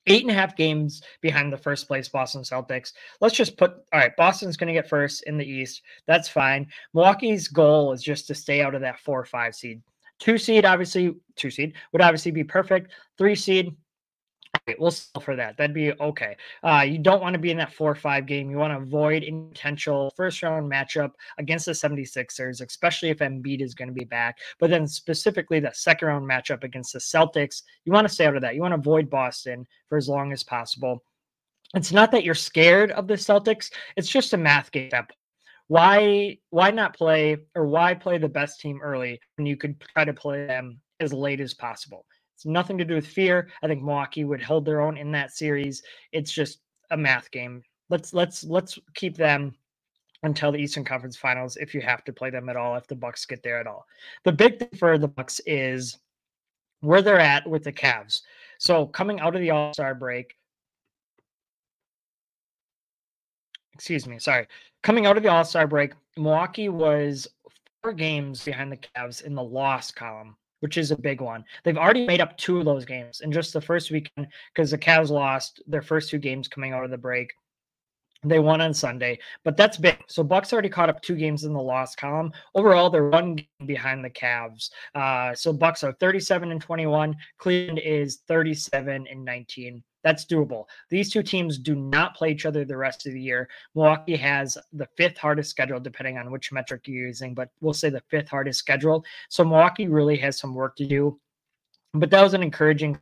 eight 0.06 0.22
and 0.22 0.30
a 0.30 0.34
half 0.34 0.56
games 0.56 1.02
behind 1.20 1.52
the 1.52 1.58
first 1.58 1.86
place 1.86 2.08
Boston 2.08 2.42
Celtics. 2.42 2.92
Let's 3.20 3.36
just 3.36 3.58
put 3.58 3.72
all 3.92 4.00
right, 4.00 4.16
Boston's 4.16 4.56
going 4.56 4.68
to 4.68 4.74
get 4.74 4.88
first 4.88 5.24
in 5.24 5.36
the 5.36 5.44
East. 5.44 5.82
That's 6.06 6.28
fine. 6.28 6.66
Milwaukee's 6.94 7.48
goal 7.48 7.92
is 7.92 8.02
just 8.02 8.26
to 8.28 8.34
stay 8.34 8.62
out 8.62 8.74
of 8.74 8.80
that 8.80 9.00
four 9.00 9.20
or 9.20 9.26
five 9.26 9.54
seed. 9.54 9.82
Two 10.18 10.38
seed, 10.38 10.64
obviously, 10.64 11.14
two 11.36 11.50
seed 11.50 11.74
would 11.92 12.00
obviously 12.00 12.30
be 12.30 12.44
perfect. 12.44 12.92
Three 13.18 13.34
seed, 13.34 13.76
we'll 14.78 14.90
sell 14.90 15.20
for 15.20 15.36
that. 15.36 15.56
That'd 15.56 15.74
be 15.74 15.92
okay. 15.92 16.36
Uh, 16.62 16.84
you 16.86 16.98
don't 16.98 17.22
want 17.22 17.34
to 17.34 17.38
be 17.38 17.50
in 17.50 17.58
that 17.58 17.72
4 17.72 17.90
or 17.90 17.94
5 17.94 18.26
game. 18.26 18.50
You 18.50 18.56
want 18.56 18.72
to 18.72 18.78
avoid 18.78 19.24
potential 19.52 20.12
first 20.16 20.42
round 20.42 20.70
matchup 20.70 21.12
against 21.38 21.66
the 21.66 21.72
76ers, 21.72 22.60
especially 22.60 23.10
if 23.10 23.18
Embiid 23.18 23.62
is 23.62 23.74
going 23.74 23.88
to 23.88 23.94
be 23.94 24.04
back. 24.04 24.38
But 24.58 24.70
then 24.70 24.86
specifically 24.86 25.60
the 25.60 25.72
second 25.72 26.08
round 26.08 26.28
matchup 26.28 26.64
against 26.64 26.92
the 26.92 26.98
Celtics, 26.98 27.62
you 27.84 27.92
want 27.92 28.08
to 28.08 28.12
stay 28.12 28.26
out 28.26 28.36
of 28.36 28.42
that. 28.42 28.54
You 28.54 28.62
want 28.62 28.72
to 28.72 28.80
avoid 28.80 29.08
Boston 29.08 29.66
for 29.88 29.96
as 29.96 30.08
long 30.08 30.32
as 30.32 30.42
possible. 30.42 31.02
It's 31.74 31.92
not 31.92 32.10
that 32.12 32.24
you're 32.24 32.34
scared 32.34 32.92
of 32.92 33.06
the 33.06 33.14
Celtics, 33.14 33.70
it's 33.96 34.08
just 34.08 34.32
a 34.32 34.36
math 34.36 34.70
game 34.70 34.90
why 35.68 36.38
why 36.50 36.70
not 36.70 36.96
play 36.96 37.36
or 37.56 37.66
why 37.66 37.92
play 37.92 38.18
the 38.18 38.28
best 38.28 38.60
team 38.60 38.78
early 38.82 39.20
when 39.36 39.46
you 39.46 39.56
could 39.56 39.80
try 39.80 40.04
to 40.04 40.12
play 40.12 40.46
them 40.46 40.80
as 41.00 41.12
late 41.12 41.40
as 41.40 41.54
possible 41.54 42.06
it's 42.36 42.44
nothing 42.44 42.76
to 42.76 42.84
do 42.84 42.94
with 42.94 43.06
fear. 43.06 43.48
I 43.62 43.66
think 43.66 43.82
Milwaukee 43.82 44.24
would 44.24 44.42
hold 44.42 44.66
their 44.66 44.82
own 44.82 44.98
in 44.98 45.10
that 45.12 45.32
series. 45.32 45.82
It's 46.12 46.30
just 46.30 46.58
a 46.90 46.96
math 46.96 47.30
game. 47.30 47.62
Let's 47.88 48.12
let's 48.12 48.44
let's 48.44 48.78
keep 48.94 49.16
them 49.16 49.54
until 50.22 50.52
the 50.52 50.58
Eastern 50.58 50.84
Conference 50.84 51.16
Finals 51.16 51.56
if 51.56 51.72
you 51.72 51.80
have 51.80 52.04
to 52.04 52.12
play 52.12 52.28
them 52.28 52.50
at 52.50 52.56
all 52.56 52.76
if 52.76 52.86
the 52.88 52.94
Bucks 52.94 53.24
get 53.24 53.42
there 53.42 53.58
at 53.58 53.66
all. 53.66 53.86
The 54.24 54.32
big 54.32 54.58
thing 54.58 54.68
for 54.78 54.98
the 54.98 55.08
Bucks 55.08 55.40
is 55.46 55.96
where 56.80 57.00
they're 57.00 57.18
at 57.18 57.48
with 57.48 57.64
the 57.64 57.72
Cavs. 57.72 58.20
So 58.58 58.86
coming 58.86 59.18
out 59.20 59.34
of 59.34 59.40
the 59.40 59.50
All-Star 59.50 59.94
break, 59.94 60.34
excuse 63.72 64.06
me, 64.06 64.18
sorry. 64.18 64.46
Coming 64.82 65.06
out 65.06 65.16
of 65.16 65.22
the 65.22 65.30
All-Star 65.30 65.66
break, 65.66 65.94
Milwaukee 66.18 66.68
was 66.68 67.28
four 67.82 67.94
games 67.94 68.44
behind 68.44 68.70
the 68.70 68.76
Cavs 68.76 69.22
in 69.22 69.34
the 69.34 69.42
loss 69.42 69.90
column 69.90 70.36
which 70.66 70.78
is 70.78 70.90
a 70.90 70.96
big 70.96 71.20
one. 71.20 71.44
They've 71.62 71.78
already 71.78 72.04
made 72.04 72.20
up 72.20 72.36
two 72.36 72.58
of 72.58 72.64
those 72.64 72.84
games 72.84 73.20
in 73.20 73.30
just 73.30 73.52
the 73.52 73.60
first 73.60 73.92
weekend 73.92 74.26
because 74.52 74.72
the 74.72 74.76
Cavs 74.76 75.10
lost 75.10 75.62
their 75.68 75.80
first 75.80 76.10
two 76.10 76.18
games 76.18 76.48
coming 76.48 76.72
out 76.72 76.82
of 76.82 76.90
the 76.90 76.98
break. 76.98 77.32
They 78.24 78.40
won 78.40 78.60
on 78.60 78.74
Sunday, 78.74 79.20
but 79.44 79.56
that's 79.56 79.76
big. 79.76 80.02
So 80.08 80.24
Bucks 80.24 80.52
already 80.52 80.68
caught 80.68 80.88
up 80.88 81.00
two 81.02 81.14
games 81.14 81.44
in 81.44 81.52
the 81.52 81.62
loss 81.62 81.94
column. 81.94 82.32
Overall, 82.56 82.90
they're 82.90 83.10
one 83.10 83.36
game 83.36 83.46
behind 83.64 84.04
the 84.04 84.10
Cavs. 84.10 84.70
Uh, 84.92 85.36
so 85.36 85.52
Bucks 85.52 85.84
are 85.84 85.92
37 85.92 86.50
and 86.50 86.60
21. 86.60 87.14
Cleveland 87.38 87.78
is 87.78 88.22
37 88.26 89.06
and 89.08 89.24
19 89.24 89.84
that's 90.02 90.24
doable. 90.24 90.66
These 90.90 91.10
two 91.10 91.22
teams 91.22 91.58
do 91.58 91.74
not 91.74 92.14
play 92.14 92.30
each 92.30 92.46
other 92.46 92.64
the 92.64 92.76
rest 92.76 93.06
of 93.06 93.12
the 93.12 93.20
year. 93.20 93.48
Milwaukee 93.74 94.16
has 94.16 94.56
the 94.72 94.88
fifth 94.96 95.18
hardest 95.18 95.50
schedule, 95.50 95.80
depending 95.80 96.18
on 96.18 96.30
which 96.30 96.52
metric 96.52 96.82
you're 96.86 97.06
using, 97.06 97.34
but 97.34 97.50
we'll 97.60 97.74
say 97.74 97.90
the 97.90 98.02
fifth 98.08 98.28
hardest 98.28 98.58
schedule. 98.58 99.04
So 99.28 99.44
Milwaukee 99.44 99.88
really 99.88 100.16
has 100.18 100.38
some 100.38 100.54
work 100.54 100.76
to 100.76 100.86
do. 100.86 101.18
But 101.94 102.10
that 102.10 102.22
was 102.22 102.34
an 102.34 102.42
encouraging 102.42 102.98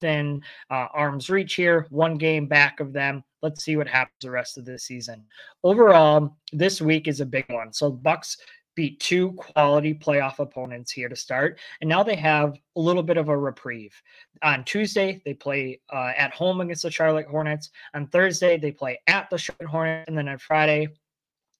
thin 0.00 0.42
uh, 0.70 0.88
arms 0.92 1.30
reach 1.30 1.54
here, 1.54 1.86
one 1.90 2.16
game 2.16 2.46
back 2.46 2.80
of 2.80 2.92
them. 2.92 3.22
Let's 3.40 3.64
see 3.64 3.76
what 3.76 3.88
happens 3.88 4.16
the 4.20 4.30
rest 4.30 4.58
of 4.58 4.64
the 4.64 4.78
season. 4.78 5.24
Overall, 5.64 6.36
this 6.52 6.80
week 6.80 7.08
is 7.08 7.20
a 7.20 7.26
big 7.26 7.46
one. 7.50 7.72
So 7.72 7.90
Bucks 7.90 8.36
beat 8.74 9.00
two 9.00 9.32
quality 9.32 9.94
playoff 9.94 10.38
opponents 10.38 10.90
here 10.90 11.08
to 11.08 11.16
start. 11.16 11.58
And 11.80 11.88
now 11.88 12.02
they 12.02 12.16
have 12.16 12.56
a 12.76 12.80
little 12.80 13.02
bit 13.02 13.16
of 13.16 13.28
a 13.28 13.36
reprieve. 13.36 13.94
On 14.42 14.64
Tuesday, 14.64 15.22
they 15.24 15.34
play 15.34 15.80
uh, 15.92 16.12
at 16.16 16.32
home 16.32 16.60
against 16.60 16.82
the 16.82 16.90
Charlotte 16.90 17.26
Hornets. 17.26 17.70
On 17.94 18.06
Thursday, 18.06 18.58
they 18.58 18.72
play 18.72 18.98
at 19.06 19.28
the 19.30 19.38
Charlotte 19.38 19.68
Hornets. 19.68 20.08
And 20.08 20.16
then 20.16 20.28
on 20.28 20.38
Friday, 20.38 20.88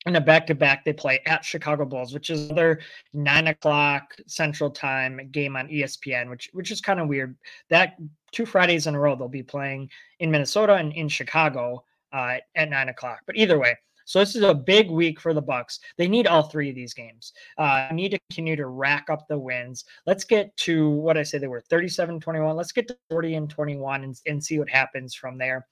in 0.07 0.17
a 0.17 0.21
back 0.21 0.47
to 0.49 0.55
back, 0.55 0.85
they 0.85 0.93
play 0.93 1.21
at 1.27 1.45
Chicago 1.45 1.85
Bulls, 1.85 2.13
which 2.13 2.31
is 2.31 2.51
another 2.51 2.81
nine 3.13 3.47
o'clock 3.49 4.17
Central 4.27 4.71
Time 4.71 5.29
game 5.31 5.57
on 5.57 5.69
ESPN, 5.69 6.29
which 6.29 6.51
which 6.53 6.73
is 6.73 6.81
kind 6.81 6.99
of 6.99 7.09
weird. 7.09 7.37
That 7.71 7.97
two 8.33 8.45
Fridays 8.45 8.89
in 8.89 8.97
a 8.97 9.01
row, 9.01 9.15
they'll 9.15 9.29
be 9.29 9.45
playing 9.45 9.91
in 10.19 10.31
Minnesota 10.31 10.75
and 10.75 10.93
in 10.93 11.09
Chicago 11.09 11.85
uh, 12.13 12.39
at 12.57 12.69
nine 12.69 12.89
o'clock. 12.89 13.21
But 13.27 13.37
either 13.37 13.59
way, 13.59 13.77
so 14.05 14.19
this 14.19 14.37
is 14.37 14.43
a 14.43 14.55
big 14.55 14.91
week 14.91 15.21
for 15.21 15.35
the 15.35 15.43
Bucks. 15.43 15.81
They 15.99 16.09
need 16.09 16.27
all 16.27 16.45
three 16.45 16.71
of 16.71 16.75
these 16.75 16.95
games. 16.95 17.33
Uh, 17.59 17.89
need 17.93 18.11
to 18.11 18.21
continue 18.31 18.57
to 18.57 18.67
rack 18.67 19.07
up 19.11 19.27
the 19.29 19.39
wins. 19.39 19.85
Let's 20.07 20.25
get 20.25 20.57
to 20.59 20.91
what 20.91 21.17
I 21.17 21.23
say 21.23 21.39
they 21.39 21.49
were 21.49 21.61
37 21.61 22.21
21. 22.21 22.57
Let's 22.57 22.73
get 22.73 22.89
to 22.89 22.97
40 23.11 23.35
and 23.35 23.51
21 23.51 24.05
and, 24.05 24.21
and 24.27 24.43
see 24.43 24.59
what 24.59 24.71
happens 24.71 25.15
from 25.15 25.39
there. 25.39 25.67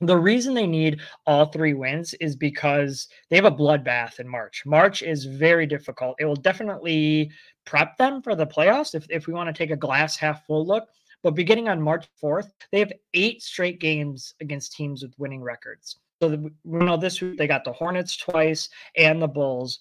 The 0.00 0.16
reason 0.16 0.52
they 0.52 0.66
need 0.66 1.00
all 1.26 1.46
three 1.46 1.72
wins 1.72 2.12
is 2.14 2.36
because 2.36 3.08
they 3.30 3.36
have 3.36 3.46
a 3.46 3.50
bloodbath 3.50 4.20
in 4.20 4.28
March. 4.28 4.64
March 4.66 5.02
is 5.02 5.24
very 5.24 5.66
difficult. 5.66 6.16
It 6.20 6.26
will 6.26 6.36
definitely 6.36 7.30
prep 7.64 7.96
them 7.96 8.20
for 8.20 8.34
the 8.34 8.46
playoffs 8.46 8.94
if, 8.94 9.06
if 9.08 9.26
we 9.26 9.32
want 9.32 9.48
to 9.48 9.58
take 9.58 9.70
a 9.70 9.76
glass 9.76 10.16
half 10.16 10.44
full 10.44 10.66
look. 10.66 10.86
But 11.26 11.34
beginning 11.34 11.68
on 11.68 11.82
March 11.82 12.06
4th, 12.22 12.52
they 12.70 12.78
have 12.78 12.92
eight 13.12 13.42
straight 13.42 13.80
games 13.80 14.32
against 14.40 14.74
teams 14.74 15.02
with 15.02 15.12
winning 15.18 15.42
records. 15.42 15.98
So 16.22 16.28
the, 16.28 16.36
you 16.36 16.52
know 16.64 16.96
this 16.96 17.20
week 17.20 17.36
they 17.36 17.48
got 17.48 17.64
the 17.64 17.72
Hornets 17.72 18.16
twice 18.16 18.68
and 18.96 19.20
the 19.20 19.26
Bulls. 19.26 19.80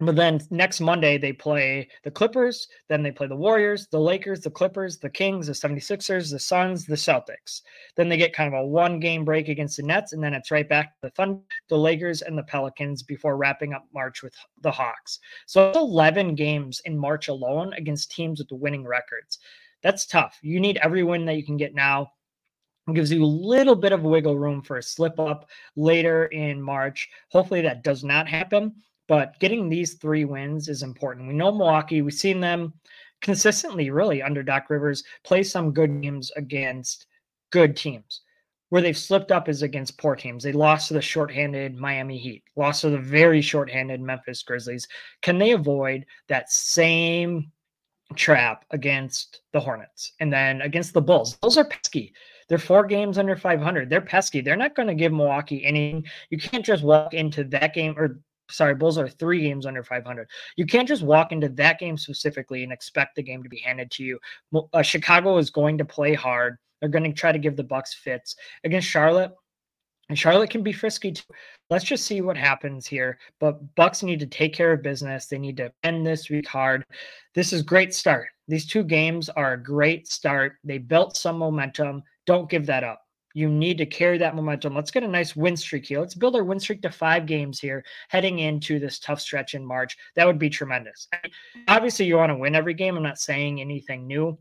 But 0.00 0.16
then 0.16 0.40
next 0.50 0.80
Monday 0.80 1.18
they 1.18 1.34
play 1.34 1.90
the 2.04 2.10
Clippers, 2.10 2.68
then 2.88 3.02
they 3.02 3.12
play 3.12 3.26
the 3.26 3.36
Warriors, 3.36 3.86
the 3.88 4.00
Lakers, 4.00 4.40
the 4.40 4.50
Clippers, 4.50 4.96
the 4.96 5.10
Kings, 5.10 5.46
the 5.46 5.52
76ers, 5.52 6.30
the 6.30 6.38
Suns, 6.38 6.86
the 6.86 6.94
Celtics. 6.94 7.60
Then 7.94 8.08
they 8.08 8.16
get 8.16 8.32
kind 8.32 8.52
of 8.52 8.58
a 8.58 8.66
one 8.66 8.98
game 8.98 9.26
break 9.26 9.48
against 9.48 9.76
the 9.76 9.82
Nets, 9.82 10.14
and 10.14 10.24
then 10.24 10.32
it's 10.32 10.50
right 10.50 10.66
back 10.66 10.94
to 10.94 10.98
the 11.02 11.10
Thunder, 11.10 11.42
the 11.68 11.76
Lakers, 11.76 12.22
and 12.22 12.38
the 12.38 12.44
Pelicans 12.44 13.02
before 13.02 13.36
wrapping 13.36 13.74
up 13.74 13.84
March 13.92 14.22
with 14.22 14.34
the 14.62 14.72
Hawks. 14.72 15.18
So 15.44 15.70
11 15.74 16.34
games 16.34 16.80
in 16.86 16.96
March 16.96 17.28
alone 17.28 17.74
against 17.74 18.10
teams 18.10 18.38
with 18.38 18.48
the 18.48 18.56
winning 18.56 18.86
records. 18.86 19.38
That's 19.82 20.06
tough. 20.06 20.38
You 20.42 20.60
need 20.60 20.78
every 20.78 21.02
win 21.02 21.24
that 21.26 21.36
you 21.36 21.44
can 21.44 21.56
get 21.56 21.74
now 21.74 22.12
It 22.88 22.94
gives 22.94 23.12
you 23.12 23.24
a 23.24 23.26
little 23.26 23.76
bit 23.76 23.92
of 23.92 24.02
wiggle 24.02 24.38
room 24.38 24.62
for 24.62 24.78
a 24.78 24.82
slip 24.82 25.18
up 25.20 25.48
later 25.76 26.26
in 26.26 26.60
March. 26.60 27.08
Hopefully 27.30 27.60
that 27.62 27.84
does 27.84 28.02
not 28.04 28.28
happen, 28.28 28.74
but 29.08 29.38
getting 29.40 29.68
these 29.68 29.94
three 29.94 30.24
wins 30.24 30.68
is 30.68 30.82
important. 30.82 31.28
We 31.28 31.34
know 31.34 31.52
Milwaukee, 31.52 32.02
we've 32.02 32.14
seen 32.14 32.40
them 32.40 32.72
consistently, 33.20 33.90
really, 33.90 34.20
under 34.22 34.42
Doc 34.42 34.68
Rivers, 34.68 35.04
play 35.24 35.42
some 35.44 35.72
good 35.72 36.02
games 36.02 36.32
against 36.36 37.06
good 37.50 37.76
teams. 37.76 38.22
Where 38.70 38.82
they've 38.82 38.96
slipped 38.96 39.30
up 39.30 39.48
is 39.48 39.62
against 39.62 39.98
poor 39.98 40.16
teams. 40.16 40.42
They 40.42 40.52
lost 40.52 40.88
to 40.88 40.94
the 40.94 41.02
shorthanded 41.02 41.76
Miami 41.76 42.18
Heat, 42.18 42.42
lost 42.56 42.80
to 42.80 42.90
the 42.90 42.98
very 42.98 43.42
shorthanded 43.42 44.00
Memphis 44.00 44.42
Grizzlies. 44.42 44.88
Can 45.20 45.38
they 45.38 45.52
avoid 45.52 46.06
that 46.28 46.50
same 46.50 47.52
trap 48.12 48.64
against 48.70 49.42
the 49.52 49.60
Hornets 49.60 50.12
and 50.20 50.32
then 50.32 50.62
against 50.62 50.94
the 50.94 51.02
Bulls? 51.02 51.36
Those 51.42 51.56
are 51.56 51.64
pesky 51.64 52.14
They're 52.48 52.58
four 52.58 52.84
games 52.84 53.18
under 53.18 53.36
500. 53.36 53.88
They're 53.88 54.00
pesky. 54.00 54.40
They're 54.40 54.56
not 54.56 54.74
going 54.74 54.88
to 54.88 54.94
give 54.94 55.12
Milwaukee 55.12 55.64
any. 55.64 56.04
You 56.30 56.38
can't 56.38 56.64
just 56.64 56.82
walk 56.82 57.14
into 57.14 57.44
that 57.44 57.74
game 57.74 57.94
or 57.96 58.20
sorry, 58.50 58.74
Bulls 58.74 58.98
are 58.98 59.08
three 59.08 59.40
games 59.40 59.66
under 59.66 59.82
500. 59.82 60.28
You 60.56 60.66
can't 60.66 60.88
just 60.88 61.02
walk 61.02 61.32
into 61.32 61.48
that 61.50 61.78
game 61.78 61.96
specifically 61.96 62.62
and 62.62 62.72
expect 62.72 63.16
the 63.16 63.22
game 63.22 63.42
to 63.42 63.48
be 63.48 63.58
handed 63.58 63.90
to 63.92 64.04
you. 64.04 64.18
Uh, 64.72 64.82
Chicago 64.82 65.38
is 65.38 65.50
going 65.50 65.78
to 65.78 65.84
play 65.84 66.14
hard. 66.14 66.58
They're 66.80 66.90
going 66.90 67.04
to 67.04 67.12
try 67.12 67.32
to 67.32 67.38
give 67.38 67.56
the 67.56 67.64
Bucks 67.64 67.94
fits 67.94 68.36
against 68.64 68.88
Charlotte. 68.88 69.32
Charlotte 70.14 70.50
can 70.50 70.62
be 70.62 70.72
frisky 70.72 71.12
too. 71.12 71.22
Let's 71.70 71.84
just 71.84 72.06
see 72.06 72.20
what 72.20 72.36
happens 72.36 72.86
here. 72.86 73.18
But 73.40 73.74
Bucks 73.76 74.02
need 74.02 74.20
to 74.20 74.26
take 74.26 74.54
care 74.54 74.72
of 74.72 74.82
business. 74.82 75.26
They 75.26 75.38
need 75.38 75.56
to 75.56 75.72
end 75.84 76.06
this 76.06 76.28
week 76.28 76.46
hard. 76.46 76.84
This 77.34 77.52
is 77.52 77.62
great 77.62 77.94
start. 77.94 78.28
These 78.48 78.66
two 78.66 78.84
games 78.84 79.28
are 79.30 79.54
a 79.54 79.62
great 79.62 80.08
start. 80.08 80.56
They 80.64 80.78
built 80.78 81.16
some 81.16 81.38
momentum. 81.38 82.02
Don't 82.26 82.50
give 82.50 82.66
that 82.66 82.84
up. 82.84 83.00
You 83.34 83.48
need 83.48 83.78
to 83.78 83.86
carry 83.86 84.18
that 84.18 84.36
momentum. 84.36 84.74
Let's 84.74 84.90
get 84.90 85.04
a 85.04 85.08
nice 85.08 85.34
win 85.34 85.56
streak 85.56 85.86
here. 85.86 86.00
Let's 86.00 86.14
build 86.14 86.36
our 86.36 86.44
win 86.44 86.60
streak 86.60 86.82
to 86.82 86.90
five 86.90 87.24
games 87.24 87.58
here 87.58 87.82
heading 88.08 88.40
into 88.40 88.78
this 88.78 88.98
tough 88.98 89.20
stretch 89.20 89.54
in 89.54 89.64
March. 89.64 89.96
That 90.16 90.26
would 90.26 90.38
be 90.38 90.50
tremendous. 90.50 91.08
Obviously, 91.68 92.04
you 92.04 92.16
want 92.16 92.30
to 92.30 92.36
win 92.36 92.54
every 92.54 92.74
game. 92.74 92.96
I'm 92.96 93.02
not 93.02 93.18
saying 93.18 93.60
anything 93.60 94.06
new, 94.06 94.38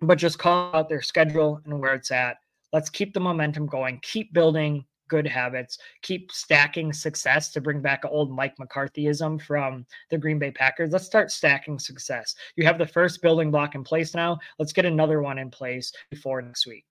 but 0.00 0.18
just 0.18 0.38
call 0.38 0.74
out 0.76 0.88
their 0.88 1.02
schedule 1.02 1.60
and 1.64 1.80
where 1.80 1.94
it's 1.94 2.12
at. 2.12 2.36
Let's 2.72 2.90
keep 2.90 3.12
the 3.12 3.20
momentum 3.20 3.66
going, 3.66 4.00
keep 4.02 4.32
building 4.32 4.84
good 5.08 5.26
habits, 5.26 5.76
keep 6.00 6.32
stacking 6.32 6.90
success 6.92 7.50
to 7.50 7.60
bring 7.60 7.82
back 7.82 8.02
old 8.08 8.30
Mike 8.30 8.56
McCarthyism 8.56 9.42
from 9.42 9.84
the 10.10 10.16
Green 10.16 10.38
Bay 10.38 10.50
Packers. 10.50 10.90
Let's 10.90 11.04
start 11.04 11.30
stacking 11.30 11.78
success. 11.78 12.34
You 12.56 12.64
have 12.64 12.78
the 12.78 12.86
first 12.86 13.20
building 13.20 13.50
block 13.50 13.74
in 13.74 13.84
place 13.84 14.14
now. 14.14 14.38
Let's 14.58 14.72
get 14.72 14.86
another 14.86 15.20
one 15.20 15.38
in 15.38 15.50
place 15.50 15.92
before 16.10 16.40
next 16.40 16.66
week. 16.66 16.86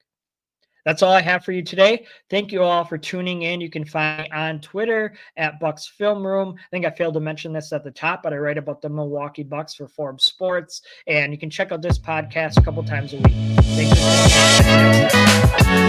That's 0.85 1.03
all 1.03 1.11
I 1.11 1.21
have 1.21 1.43
for 1.43 1.51
you 1.51 1.61
today. 1.61 2.05
Thank 2.29 2.51
you 2.51 2.63
all 2.63 2.83
for 2.83 2.97
tuning 2.97 3.43
in. 3.43 3.61
You 3.61 3.69
can 3.69 3.85
find 3.85 4.23
me 4.23 4.29
on 4.31 4.59
Twitter 4.61 5.13
at 5.37 5.59
Bucks 5.59 5.87
Film 5.87 6.25
Room. 6.25 6.55
I 6.57 6.69
think 6.71 6.85
I 6.85 6.89
failed 6.91 7.13
to 7.15 7.19
mention 7.19 7.53
this 7.53 7.71
at 7.73 7.83
the 7.83 7.91
top, 7.91 8.23
but 8.23 8.33
I 8.33 8.37
write 8.37 8.57
about 8.57 8.81
the 8.81 8.89
Milwaukee 8.89 9.43
Bucks 9.43 9.75
for 9.75 9.87
Forbes 9.87 10.25
Sports. 10.25 10.81
And 11.07 11.31
you 11.31 11.39
can 11.39 11.49
check 11.49 11.71
out 11.71 11.81
this 11.81 11.99
podcast 11.99 12.57
a 12.57 12.61
couple 12.61 12.83
times 12.83 13.13
a 13.13 13.17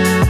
week. 0.09 0.22